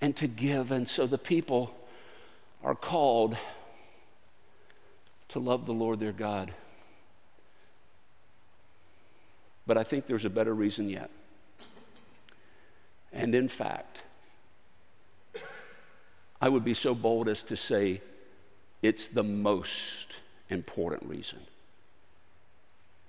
and 0.00 0.16
to 0.16 0.26
give. 0.26 0.72
And 0.72 0.88
so 0.88 1.06
the 1.06 1.18
people 1.18 1.74
are 2.64 2.74
called 2.74 3.36
to 5.28 5.38
love 5.38 5.66
the 5.66 5.72
Lord 5.72 6.00
their 6.00 6.12
God. 6.12 6.52
But 9.66 9.78
I 9.78 9.84
think 9.84 10.06
there's 10.06 10.24
a 10.24 10.30
better 10.30 10.54
reason 10.54 10.88
yet. 10.88 11.10
And 13.12 13.34
in 13.34 13.48
fact, 13.48 14.02
I 16.40 16.48
would 16.48 16.64
be 16.64 16.74
so 16.74 16.94
bold 16.94 17.28
as 17.28 17.42
to 17.44 17.56
say 17.56 18.02
it's 18.82 19.08
the 19.08 19.22
most 19.22 20.16
important 20.50 21.08
reason. 21.08 21.40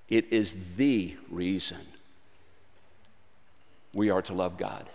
It 0.08 0.32
is 0.32 0.76
the 0.78 1.18
reason 1.30 1.86
we 3.98 4.12
are 4.12 4.22
to 4.22 4.32
love 4.32 4.58
God. 4.58 4.88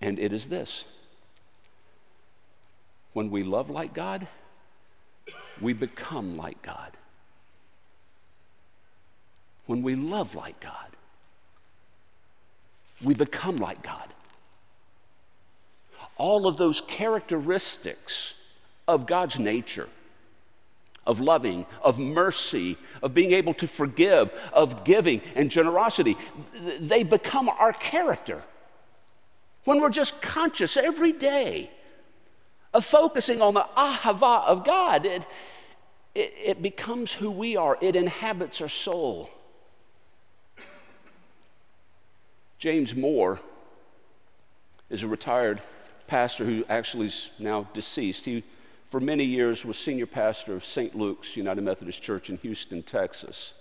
And 0.00 0.18
it 0.18 0.32
is 0.32 0.48
this 0.48 0.84
when 3.12 3.30
we 3.30 3.44
love 3.44 3.70
like 3.70 3.94
God, 3.94 4.26
we 5.60 5.74
become 5.74 6.36
like 6.36 6.60
God. 6.60 6.96
When 9.66 9.82
we 9.84 9.94
love 9.94 10.34
like 10.34 10.58
God, 10.58 10.90
we 13.00 13.14
become 13.14 13.58
like 13.58 13.80
God. 13.84 14.08
All 16.16 16.48
of 16.48 16.56
those 16.56 16.82
characteristics 16.88 18.34
of 18.88 19.06
God's 19.06 19.38
nature 19.38 19.88
of 21.06 21.20
loving, 21.20 21.66
of 21.82 21.98
mercy, 21.98 22.76
of 23.02 23.12
being 23.12 23.32
able 23.32 23.54
to 23.54 23.66
forgive, 23.66 24.30
of 24.52 24.84
giving 24.84 25.20
and 25.34 25.50
generosity. 25.50 26.16
They 26.80 27.02
become 27.02 27.48
our 27.48 27.72
character. 27.72 28.42
When 29.64 29.80
we're 29.80 29.90
just 29.90 30.20
conscious 30.20 30.76
every 30.76 31.12
day 31.12 31.70
of 32.74 32.84
focusing 32.84 33.42
on 33.42 33.54
the 33.54 33.66
ahava 33.76 34.44
of 34.46 34.64
God, 34.64 35.04
it, 35.04 35.24
it, 36.14 36.34
it 36.44 36.62
becomes 36.62 37.12
who 37.12 37.30
we 37.30 37.56
are, 37.56 37.78
it 37.80 37.96
inhabits 37.96 38.60
our 38.60 38.68
soul. 38.68 39.30
James 42.58 42.94
Moore 42.94 43.40
is 44.88 45.02
a 45.02 45.08
retired 45.08 45.60
pastor 46.06 46.44
who 46.44 46.64
actually 46.68 47.06
is 47.06 47.30
now 47.38 47.68
deceased. 47.74 48.24
He 48.24 48.44
for 48.92 49.00
many 49.00 49.24
years 49.24 49.64
was 49.64 49.78
senior 49.78 50.04
pastor 50.04 50.52
of 50.52 50.62
St. 50.62 50.94
Luke's 50.94 51.34
United 51.34 51.62
Methodist 51.64 52.02
Church 52.02 52.28
in 52.28 52.36
Houston, 52.36 52.82
Texas. 52.82 53.54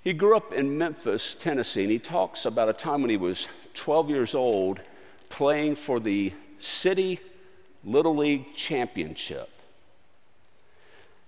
He 0.00 0.14
grew 0.14 0.34
up 0.34 0.50
in 0.50 0.78
Memphis, 0.78 1.36
Tennessee, 1.38 1.82
and 1.82 1.92
he 1.92 1.98
talks 1.98 2.46
about 2.46 2.70
a 2.70 2.72
time 2.72 3.02
when 3.02 3.10
he 3.10 3.18
was 3.18 3.48
12 3.74 4.08
years 4.08 4.34
old 4.34 4.80
playing 5.28 5.76
for 5.76 6.00
the 6.00 6.32
City 6.58 7.20
Little 7.84 8.16
League 8.16 8.54
Championship. 8.54 9.50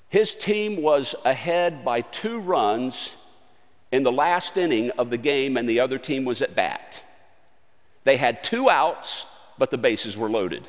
His 0.09 0.35
team 0.35 0.81
was 0.81 1.15
ahead 1.23 1.85
by 1.85 2.01
two 2.01 2.39
runs 2.39 3.11
in 3.93 4.05
the 4.05 4.13
last 4.13 4.57
inning 4.57 4.89
of 4.93 5.11
the 5.11 5.19
game, 5.19 5.59
and 5.59 5.69
the 5.69 5.81
other 5.81 5.99
team 5.99 6.25
was 6.25 6.41
at 6.41 6.55
bat. 6.55 7.03
They 8.05 8.17
had 8.17 8.43
two 8.43 8.71
outs, 8.71 9.27
but 9.59 9.71
the 9.71 9.77
bases 9.77 10.17
were 10.17 10.31
loaded. 10.31 10.67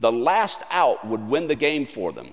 The 0.00 0.12
last 0.12 0.60
out 0.70 1.06
would 1.06 1.28
win 1.28 1.48
the 1.48 1.54
game 1.54 1.86
for 1.86 2.12
them. 2.12 2.32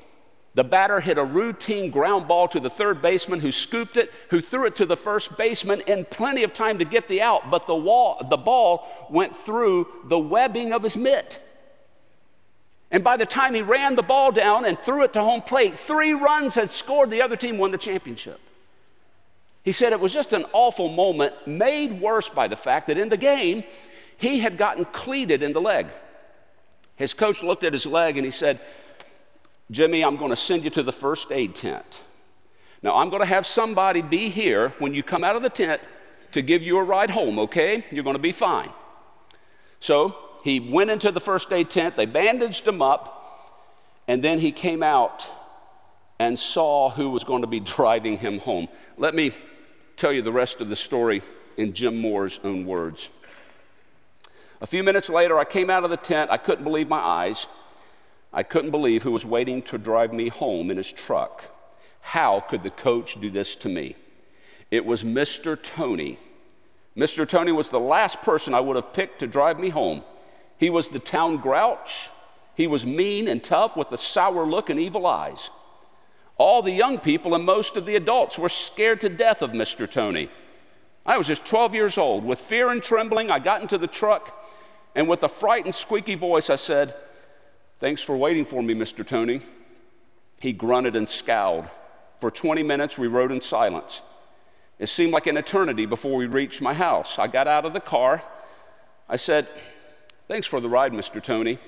The 0.56 0.64
batter 0.64 1.00
hit 1.00 1.18
a 1.18 1.24
routine 1.24 1.90
ground 1.90 2.28
ball 2.28 2.48
to 2.50 2.60
the 2.60 2.70
third 2.70 3.02
baseman 3.02 3.40
who 3.40 3.52
scooped 3.52 3.98
it, 3.98 4.12
who 4.30 4.40
threw 4.40 4.68
it 4.68 4.76
to 4.76 4.86
the 4.86 4.98
first 4.98 5.36
baseman 5.36 5.82
in 5.82 6.06
plenty 6.06 6.44
of 6.44 6.54
time 6.54 6.78
to 6.78 6.86
get 6.86 7.08
the 7.08 7.22
out, 7.22 7.50
but 7.50 7.66
the, 7.66 7.76
wall, 7.76 8.24
the 8.30 8.38
ball 8.38 9.08
went 9.10 9.36
through 9.36 9.88
the 10.06 10.20
webbing 10.20 10.72
of 10.72 10.84
his 10.84 10.96
mitt. 10.96 11.40
And 12.92 13.04
by 13.04 13.18
the 13.18 13.26
time 13.26 13.56
he 13.56 13.64
ran 13.64 13.96
the 13.96 14.04
ball 14.04 14.32
down 14.32 14.66
and 14.66 14.78
threw 14.78 15.04
it 15.04 15.14
to 15.14 15.24
home 15.24 15.42
plate, 15.42 15.80
three 15.80 16.14
runs 16.14 16.54
had 16.54 16.72
scored. 16.72 17.10
The 17.10 17.24
other 17.24 17.36
team 17.36 17.58
won 17.58 17.72
the 17.72 17.78
championship. 17.80 18.40
He 19.64 19.72
said 19.72 19.94
it 19.94 20.00
was 20.00 20.14
just 20.14 20.34
an 20.34 20.46
awful 20.54 20.90
moment, 20.90 21.34
made 21.48 22.00
worse 22.00 22.30
by 22.30 22.48
the 22.48 22.56
fact 22.56 22.88
that 22.88 23.00
in 23.00 23.10
the 23.10 23.18
game, 23.18 23.64
he 24.18 24.40
had 24.40 24.60
gotten 24.60 24.86
cleated 24.86 25.42
in 25.42 25.54
the 25.54 25.62
leg. 25.62 25.88
His 26.96 27.14
coach 27.14 27.44
looked 27.44 27.64
at 27.64 27.74
his 27.74 27.86
leg 27.86 28.18
and 28.18 28.26
he 28.26 28.32
said, 28.32 28.60
Jimmy, 29.72 30.04
I'm 30.04 30.18
going 30.18 30.30
to 30.30 30.36
send 30.36 30.64
you 30.64 30.70
to 30.72 30.84
the 30.84 30.92
first 30.92 31.32
aid 31.32 31.56
tent. 31.56 32.02
Now, 32.82 32.98
I'm 32.98 33.10
going 33.10 33.22
to 33.22 33.28
have 33.28 33.48
somebody 33.48 34.02
be 34.02 34.30
here 34.30 34.70
when 34.80 34.94
you 34.94 35.04
come 35.04 35.24
out 35.24 35.36
of 35.36 35.42
the 35.42 35.50
tent 35.50 35.82
to 36.34 36.42
give 36.42 36.62
you 36.62 36.78
a 36.78 36.84
ride 36.84 37.12
home, 37.12 37.40
okay? 37.40 37.86
You're 37.92 38.04
going 38.04 38.16
to 38.16 38.22
be 38.22 38.34
fine. 38.34 38.70
So 39.80 40.16
he 40.44 40.60
went 40.60 40.92
into 40.92 41.12
the 41.12 41.22
first 41.22 41.52
aid 41.52 41.70
tent, 41.70 41.96
they 41.96 42.06
bandaged 42.06 42.68
him 42.68 42.82
up, 42.82 43.22
and 44.08 44.24
then 44.24 44.40
he 44.40 44.52
came 44.52 44.84
out 44.84 45.26
and 46.20 46.38
saw 46.38 46.90
who 46.90 47.10
was 47.10 47.24
going 47.24 47.42
to 47.42 47.48
be 47.48 47.60
driving 47.76 48.18
him 48.18 48.40
home. 48.40 48.68
Let 48.98 49.16
me 49.16 49.32
tell 49.96 50.12
you 50.12 50.22
the 50.22 50.32
rest 50.32 50.60
of 50.60 50.70
the 50.70 50.76
story 50.76 51.22
in 51.58 51.74
Jim 51.74 51.98
Moore's 51.98 52.40
own 52.44 52.66
words. 52.66 53.10
A 54.64 54.66
few 54.66 54.82
minutes 54.82 55.10
later, 55.10 55.38
I 55.38 55.44
came 55.44 55.70
out 55.70 55.84
of 55.84 55.90
the 55.90 55.98
tent. 55.98 56.32
I 56.32 56.38
couldn't 56.38 56.64
believe 56.64 56.88
my 56.88 56.98
eyes. 56.98 57.48
I 58.32 58.44
couldn't 58.44 58.72
believe 58.72 59.04
who 59.04 59.12
was 59.12 59.26
waiting 59.26 59.62
to 59.64 59.78
drive 59.78 60.14
me 60.14 60.30
home 60.30 60.72
in 60.72 60.78
his 60.78 60.90
truck. 60.90 61.44
How 62.00 62.40
could 62.40 62.64
the 62.64 62.70
coach 62.70 63.20
do 63.20 63.30
this 63.30 63.58
to 63.58 63.68
me? 63.68 63.98
It 64.72 64.86
was 64.86 65.04
Mr. 65.04 65.62
Tony. 65.62 66.18
Mr. 66.96 67.28
Tony 67.28 67.52
was 67.52 67.70
the 67.70 67.80
last 67.80 68.22
person 68.22 68.54
I 68.54 68.62
would 68.62 68.78
have 68.78 68.94
picked 68.94 69.20
to 69.20 69.28
drive 69.28 69.60
me 69.60 69.68
home. 69.68 70.02
He 70.58 70.70
was 70.70 70.88
the 70.88 71.00
town 71.00 71.38
grouch. 71.38 72.10
He 72.56 72.66
was 72.66 72.86
mean 72.86 73.28
and 73.28 73.44
tough 73.44 73.76
with 73.76 73.92
a 73.92 73.98
sour 73.98 74.46
look 74.46 74.70
and 74.70 74.80
evil 74.80 75.06
eyes. 75.06 75.50
All 76.38 76.62
the 76.62 76.72
young 76.72 77.00
people 77.00 77.36
and 77.36 77.44
most 77.44 77.76
of 77.76 77.86
the 77.86 77.98
adults 77.98 78.40
were 78.40 78.48
scared 78.48 79.02
to 79.02 79.10
death 79.10 79.42
of 79.42 79.52
Mr. 79.52 79.92
Tony. 79.92 80.30
I 81.06 81.18
was 81.18 81.28
just 81.28 81.46
12 81.46 81.76
years 81.76 81.98
old. 81.98 82.24
With 82.24 82.40
fear 82.40 82.70
and 82.70 82.82
trembling, 82.82 83.30
I 83.30 83.40
got 83.40 83.62
into 83.62 83.78
the 83.78 83.88
truck 83.88 84.40
and 84.96 85.08
with 85.08 85.24
a 85.24 85.30
frightened, 85.30 85.76
squeaky 85.76 86.16
voice, 86.16 86.50
I 86.50 86.56
said, 86.56 86.96
Thanks 87.80 88.02
for 88.02 88.16
waiting 88.16 88.46
for 88.46 88.62
me, 88.62 88.74
Mr. 88.74 89.06
Tony. 89.06 89.42
He 90.40 90.54
grunted 90.54 90.96
and 90.96 91.10
scowled. 91.10 91.70
For 92.20 92.32
20 92.32 92.64
minutes, 92.64 92.98
we 92.98 93.08
rode 93.08 93.32
in 93.32 93.42
silence. 93.42 94.02
It 94.80 94.88
seemed 94.88 95.14
like 95.14 95.28
an 95.28 95.38
eternity 95.38 95.86
before 95.86 96.16
we 96.16 96.26
reached 96.26 96.62
my 96.62 96.74
house. 96.74 97.20
I 97.20 97.28
got 97.28 97.48
out 97.48 97.66
of 97.66 97.74
the 97.74 97.80
car. 97.80 98.24
I 99.10 99.18
said, 99.18 99.48
Thanks 100.28 100.48
for 100.48 100.62
the 100.62 100.70
ride, 100.70 100.94
Mr. 100.94 101.22
Tony. 101.22 101.60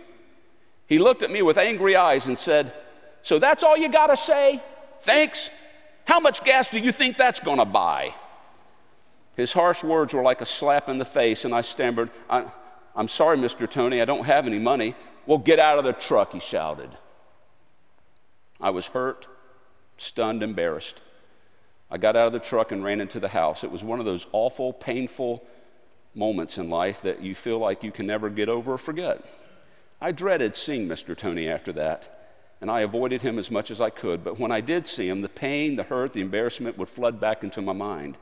He 0.88 0.99
looked 0.99 1.23
at 1.23 1.31
me 1.31 1.41
with 1.41 1.57
angry 1.57 1.95
eyes 1.95 2.27
and 2.27 2.38
said, 2.38 2.73
So 3.21 3.39
that's 3.39 3.63
all 3.63 3.75
you 3.75 3.89
got 3.89 4.07
to 4.07 4.17
say? 4.17 4.61
Thanks? 5.01 5.49
How 6.05 6.19
much 6.19 6.43
gas 6.43 6.69
do 6.69 6.79
you 6.79 6.91
think 6.91 7.17
that's 7.17 7.39
going 7.39 7.57
to 7.57 7.65
buy? 7.65 8.13
His 9.35 9.51
harsh 9.51 9.83
words 9.83 10.13
were 10.13 10.21
like 10.21 10.41
a 10.41 10.45
slap 10.45 10.88
in 10.88 10.97
the 10.97 11.05
face, 11.05 11.43
and 11.43 11.53
I 11.53 11.61
stammered, 11.61 12.09
I, 12.29 12.45
am 13.01 13.08
sorry, 13.08 13.38
Mr. 13.38 13.69
Tony, 13.69 14.01
I 14.01 14.05
don't 14.05 14.25
have 14.25 14.47
any 14.47 14.60
money. 14.60 14.95
Well, 15.25 15.38
get 15.38 15.60
out 15.60 15.77
of 15.77 15.86
the 15.86 15.93
truck, 15.93 16.34
he 16.34 16.39
shouted. 16.39 16.91
I 18.62 18.69
was 18.69 18.88
hurt, 18.88 19.27
stunned, 19.97 20.43
embarrassed. 20.43 21.01
I 21.89 21.97
got 21.97 22.15
out 22.15 22.27
of 22.27 22.34
the 22.34 22.39
truck 22.39 22.71
and 22.71 22.84
ran 22.84 23.01
into 23.01 23.19
the 23.19 23.29
house. 23.29 23.63
It 23.63 23.71
was 23.71 23.84
one 23.84 23.99
of 23.99 24.05
those 24.05 24.27
awful, 24.31 24.73
painful 24.73 25.43
moments 26.13 26.58
in 26.58 26.69
life 26.69 27.01
that 27.01 27.21
you 27.21 27.36
feel 27.36 27.60
like 27.60 27.84
you 27.84 27.91
can 27.91 28.08
never 28.08 28.29
get 28.29 28.49
over 28.49 28.73
or 28.73 28.77
forget. 28.77 29.23
I 30.01 30.12
dreaded 30.12 30.55
seeing 30.55 30.88
Mr. 30.88 31.15
Tony 31.15 31.49
after 31.49 31.71
that, 31.73 32.27
and 32.62 32.71
I 32.71 32.81
avoided 32.81 33.21
him 33.21 33.38
as 33.38 33.51
much 33.51 33.69
as 33.71 33.81
I 33.81 33.89
could. 33.89 34.23
But 34.23 34.39
when 34.39 34.51
I 34.51 34.62
did 34.62 34.88
see 34.88 35.08
him, 35.08 35.21
the 35.21 35.29
pain, 35.29 35.75
the 35.75 35.84
hurt, 35.84 36.13
the 36.13 36.21
embarrassment 36.21 36.77
would 36.77 36.89
flood 36.89 37.19
back 37.19 37.43
into 37.43 37.62
my 37.62 37.73
mind. 37.73 38.17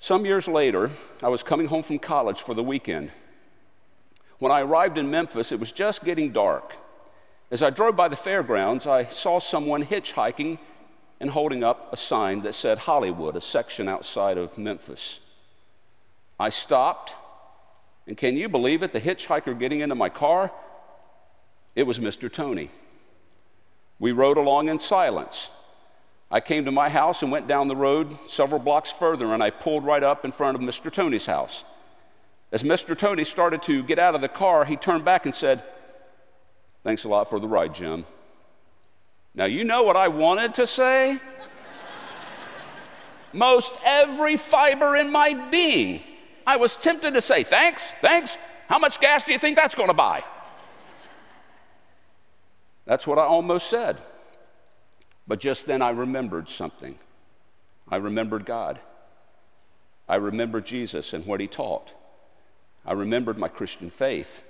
Some 0.00 0.24
years 0.24 0.46
later, 0.46 0.90
I 1.22 1.28
was 1.28 1.42
coming 1.42 1.66
home 1.66 1.82
from 1.82 1.98
college 1.98 2.40
for 2.40 2.54
the 2.54 2.62
weekend. 2.62 3.10
When 4.38 4.52
I 4.52 4.60
arrived 4.60 4.96
in 4.96 5.10
Memphis, 5.10 5.50
it 5.50 5.58
was 5.58 5.72
just 5.72 6.04
getting 6.04 6.32
dark. 6.32 6.76
As 7.50 7.62
I 7.62 7.70
drove 7.70 7.96
by 7.96 8.08
the 8.08 8.16
fairgrounds, 8.16 8.86
I 8.86 9.06
saw 9.06 9.40
someone 9.40 9.82
hitchhiking 9.84 10.58
and 11.18 11.30
holding 11.30 11.64
up 11.64 11.92
a 11.92 11.96
sign 11.96 12.42
that 12.42 12.54
said 12.54 12.78
Hollywood, 12.78 13.34
a 13.34 13.40
section 13.40 13.88
outside 13.88 14.38
of 14.38 14.56
Memphis. 14.56 15.18
I 16.38 16.50
stopped, 16.50 17.14
and 18.06 18.16
can 18.16 18.36
you 18.36 18.48
believe 18.48 18.84
it? 18.84 18.92
The 18.92 19.00
hitchhiker 19.00 19.58
getting 19.58 19.80
into 19.80 19.96
my 19.96 20.08
car, 20.08 20.52
it 21.74 21.82
was 21.82 21.98
Mr. 21.98 22.32
Tony. 22.32 22.70
We 23.98 24.12
rode 24.12 24.36
along 24.36 24.68
in 24.68 24.78
silence. 24.78 25.50
I 26.30 26.40
came 26.40 26.66
to 26.66 26.72
my 26.72 26.90
house 26.90 27.22
and 27.22 27.32
went 27.32 27.48
down 27.48 27.68
the 27.68 27.76
road 27.76 28.16
several 28.28 28.60
blocks 28.60 28.92
further, 28.92 29.32
and 29.32 29.42
I 29.42 29.50
pulled 29.50 29.84
right 29.84 30.02
up 30.02 30.24
in 30.24 30.32
front 30.32 30.56
of 30.56 30.62
Mr. 30.62 30.92
Tony's 30.92 31.26
house. 31.26 31.64
As 32.52 32.62
Mr. 32.62 32.96
Tony 32.96 33.24
started 33.24 33.62
to 33.62 33.82
get 33.82 33.98
out 33.98 34.14
of 34.14 34.20
the 34.20 34.28
car, 34.28 34.64
he 34.64 34.76
turned 34.76 35.04
back 35.04 35.26
and 35.26 35.34
said, 35.34 35.62
Thanks 36.84 37.04
a 37.04 37.08
lot 37.08 37.28
for 37.28 37.40
the 37.40 37.48
ride, 37.48 37.74
Jim. 37.74 38.04
Now, 39.34 39.46
you 39.46 39.64
know 39.64 39.82
what 39.82 39.96
I 39.96 40.08
wanted 40.08 40.54
to 40.54 40.66
say? 40.66 41.18
Most 43.32 43.74
every 43.84 44.36
fiber 44.36 44.96
in 44.96 45.10
my 45.10 45.34
being. 45.50 46.02
I 46.46 46.56
was 46.56 46.76
tempted 46.76 47.14
to 47.14 47.20
say, 47.20 47.42
Thanks, 47.42 47.92
thanks. 48.00 48.36
How 48.68 48.78
much 48.78 49.00
gas 49.00 49.24
do 49.24 49.32
you 49.32 49.38
think 49.38 49.56
that's 49.56 49.74
going 49.74 49.88
to 49.88 49.94
buy? 49.94 50.22
That's 52.84 53.06
what 53.06 53.18
I 53.18 53.22
almost 53.22 53.68
said. 53.68 53.98
But 55.28 55.40
just 55.40 55.66
then 55.66 55.82
I 55.82 55.90
remembered 55.90 56.48
something. 56.48 56.98
I 57.86 57.96
remembered 57.96 58.46
God. 58.46 58.80
I 60.08 60.16
remembered 60.16 60.64
Jesus 60.64 61.12
and 61.12 61.26
what 61.26 61.40
he 61.40 61.46
taught. 61.46 61.92
I 62.86 62.92
remembered 62.92 63.36
my 63.36 63.48
Christian 63.48 63.90
faith. 63.90 64.42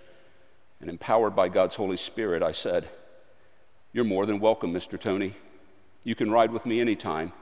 And 0.81 0.88
empowered 0.88 1.35
by 1.35 1.49
God's 1.49 1.75
Holy 1.75 1.97
Spirit, 1.97 2.41
I 2.41 2.53
said, 2.53 2.88
You're 3.93 4.05
more 4.05 4.27
than 4.27 4.38
welcome, 4.38 4.73
Mr. 4.73 4.99
Tony. 4.99 5.35
You 6.05 6.14
can 6.14 6.31
ride 6.31 6.53
with 6.53 6.64
me 6.64 6.81
anytime. 6.81 7.33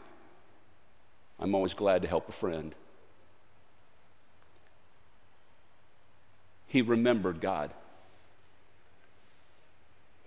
I'm 1.38 1.54
always 1.54 1.74
glad 1.74 2.00
to 2.00 2.08
help 2.08 2.30
a 2.30 2.32
friend. 2.32 2.74
He 6.66 6.80
remembered 6.80 7.42
God. 7.42 7.70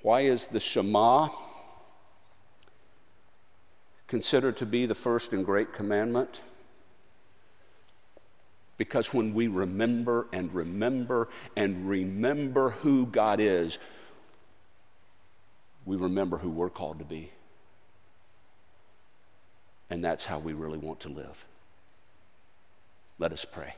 Why 0.03 0.21
is 0.21 0.45
the 0.47 0.59
Shema 0.59 1.29
considered 4.09 4.57
to 4.57 4.65
be 4.65 4.85
the 4.85 4.95
first 4.95 5.31
and 5.31 5.45
great 5.45 5.71
commandment? 5.71 6.41
Because 8.75 9.13
when 9.13 9.33
we 9.33 9.47
remember 9.47 10.27
and 10.33 10.53
remember 10.53 11.29
and 11.55 11.87
remember 11.87 12.71
who 12.71 13.05
God 13.05 13.39
is, 13.39 13.77
we 15.85 15.95
remember 15.95 16.37
who 16.37 16.49
we're 16.49 16.69
called 16.69 16.99
to 16.99 17.05
be. 17.05 17.31
And 19.89 20.03
that's 20.03 20.25
how 20.25 20.39
we 20.39 20.53
really 20.53 20.77
want 20.77 20.99
to 21.01 21.09
live. 21.09 21.45
Let 23.19 23.31
us 23.31 23.45
pray. 23.45 23.75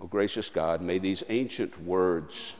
Oh, 0.00 0.06
gracious 0.06 0.48
God, 0.48 0.80
may 0.80 0.98
these 0.98 1.22
ancient 1.28 1.82
words 1.82 2.54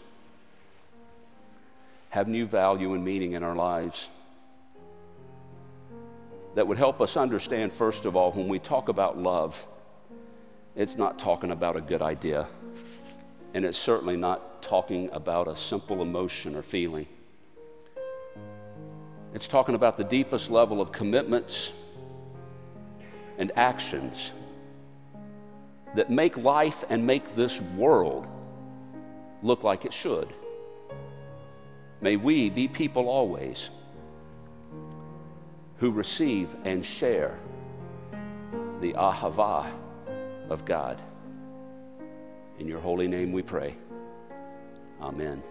have 2.11 2.29
new 2.29 2.46
value 2.46 2.92
and 2.92 3.05
meaning 3.05 3.33
in 3.33 3.42
our 3.42 3.55
lives 3.55 4.09
that 6.55 6.66
would 6.66 6.79
help 6.79 7.01
us 7.01 7.16
understand, 7.16 7.73
first 7.73 8.05
of 8.05 8.16
all, 8.16 8.33
when 8.33 8.49
we 8.49 8.59
talk 8.59 8.88
about 8.88 9.16
love, 9.16 9.66
it's 10.75 10.99
not 10.99 11.18
talking 11.18 11.53
about 11.53 11.77
a 11.77 11.81
good 11.81 12.03
idea, 12.03 12.46
and 13.55 13.64
it's 13.64 13.79
certainly 13.79 14.16
not 14.16 14.62
talking 14.62 15.09
about 15.12 15.46
a 15.46 15.57
simple 15.57 16.03
emotion 16.03 16.57
or 16.57 16.62
feeling. 16.62 17.07
It's 19.33 19.46
talking 19.46 19.77
about 19.77 19.96
the 19.96 20.05
deepest 20.05 20.51
level 20.51 20.81
of 20.81 20.90
commitments 20.90 21.73
and 23.38 23.53
actions 23.55 24.33
that 25.94 26.11
make 26.11 26.37
life 26.37 26.85
and 26.90 27.07
make 27.07 27.37
this 27.37 27.61
world 27.61 28.27
look 29.42 29.62
like 29.62 29.85
it 29.85 29.92
should. 29.92 30.35
May 32.00 32.16
we 32.16 32.48
be 32.50 32.66
people 32.66 33.08
always 33.08 33.70
who 35.78 35.90
receive 35.90 36.54
and 36.64 36.84
share 36.84 37.38
the 38.80 38.92
ahava 38.94 39.70
of 40.48 40.64
God. 40.64 41.00
In 42.58 42.66
your 42.66 42.80
holy 42.80 43.08
name 43.08 43.32
we 43.32 43.42
pray. 43.42 43.76
Amen. 45.00 45.42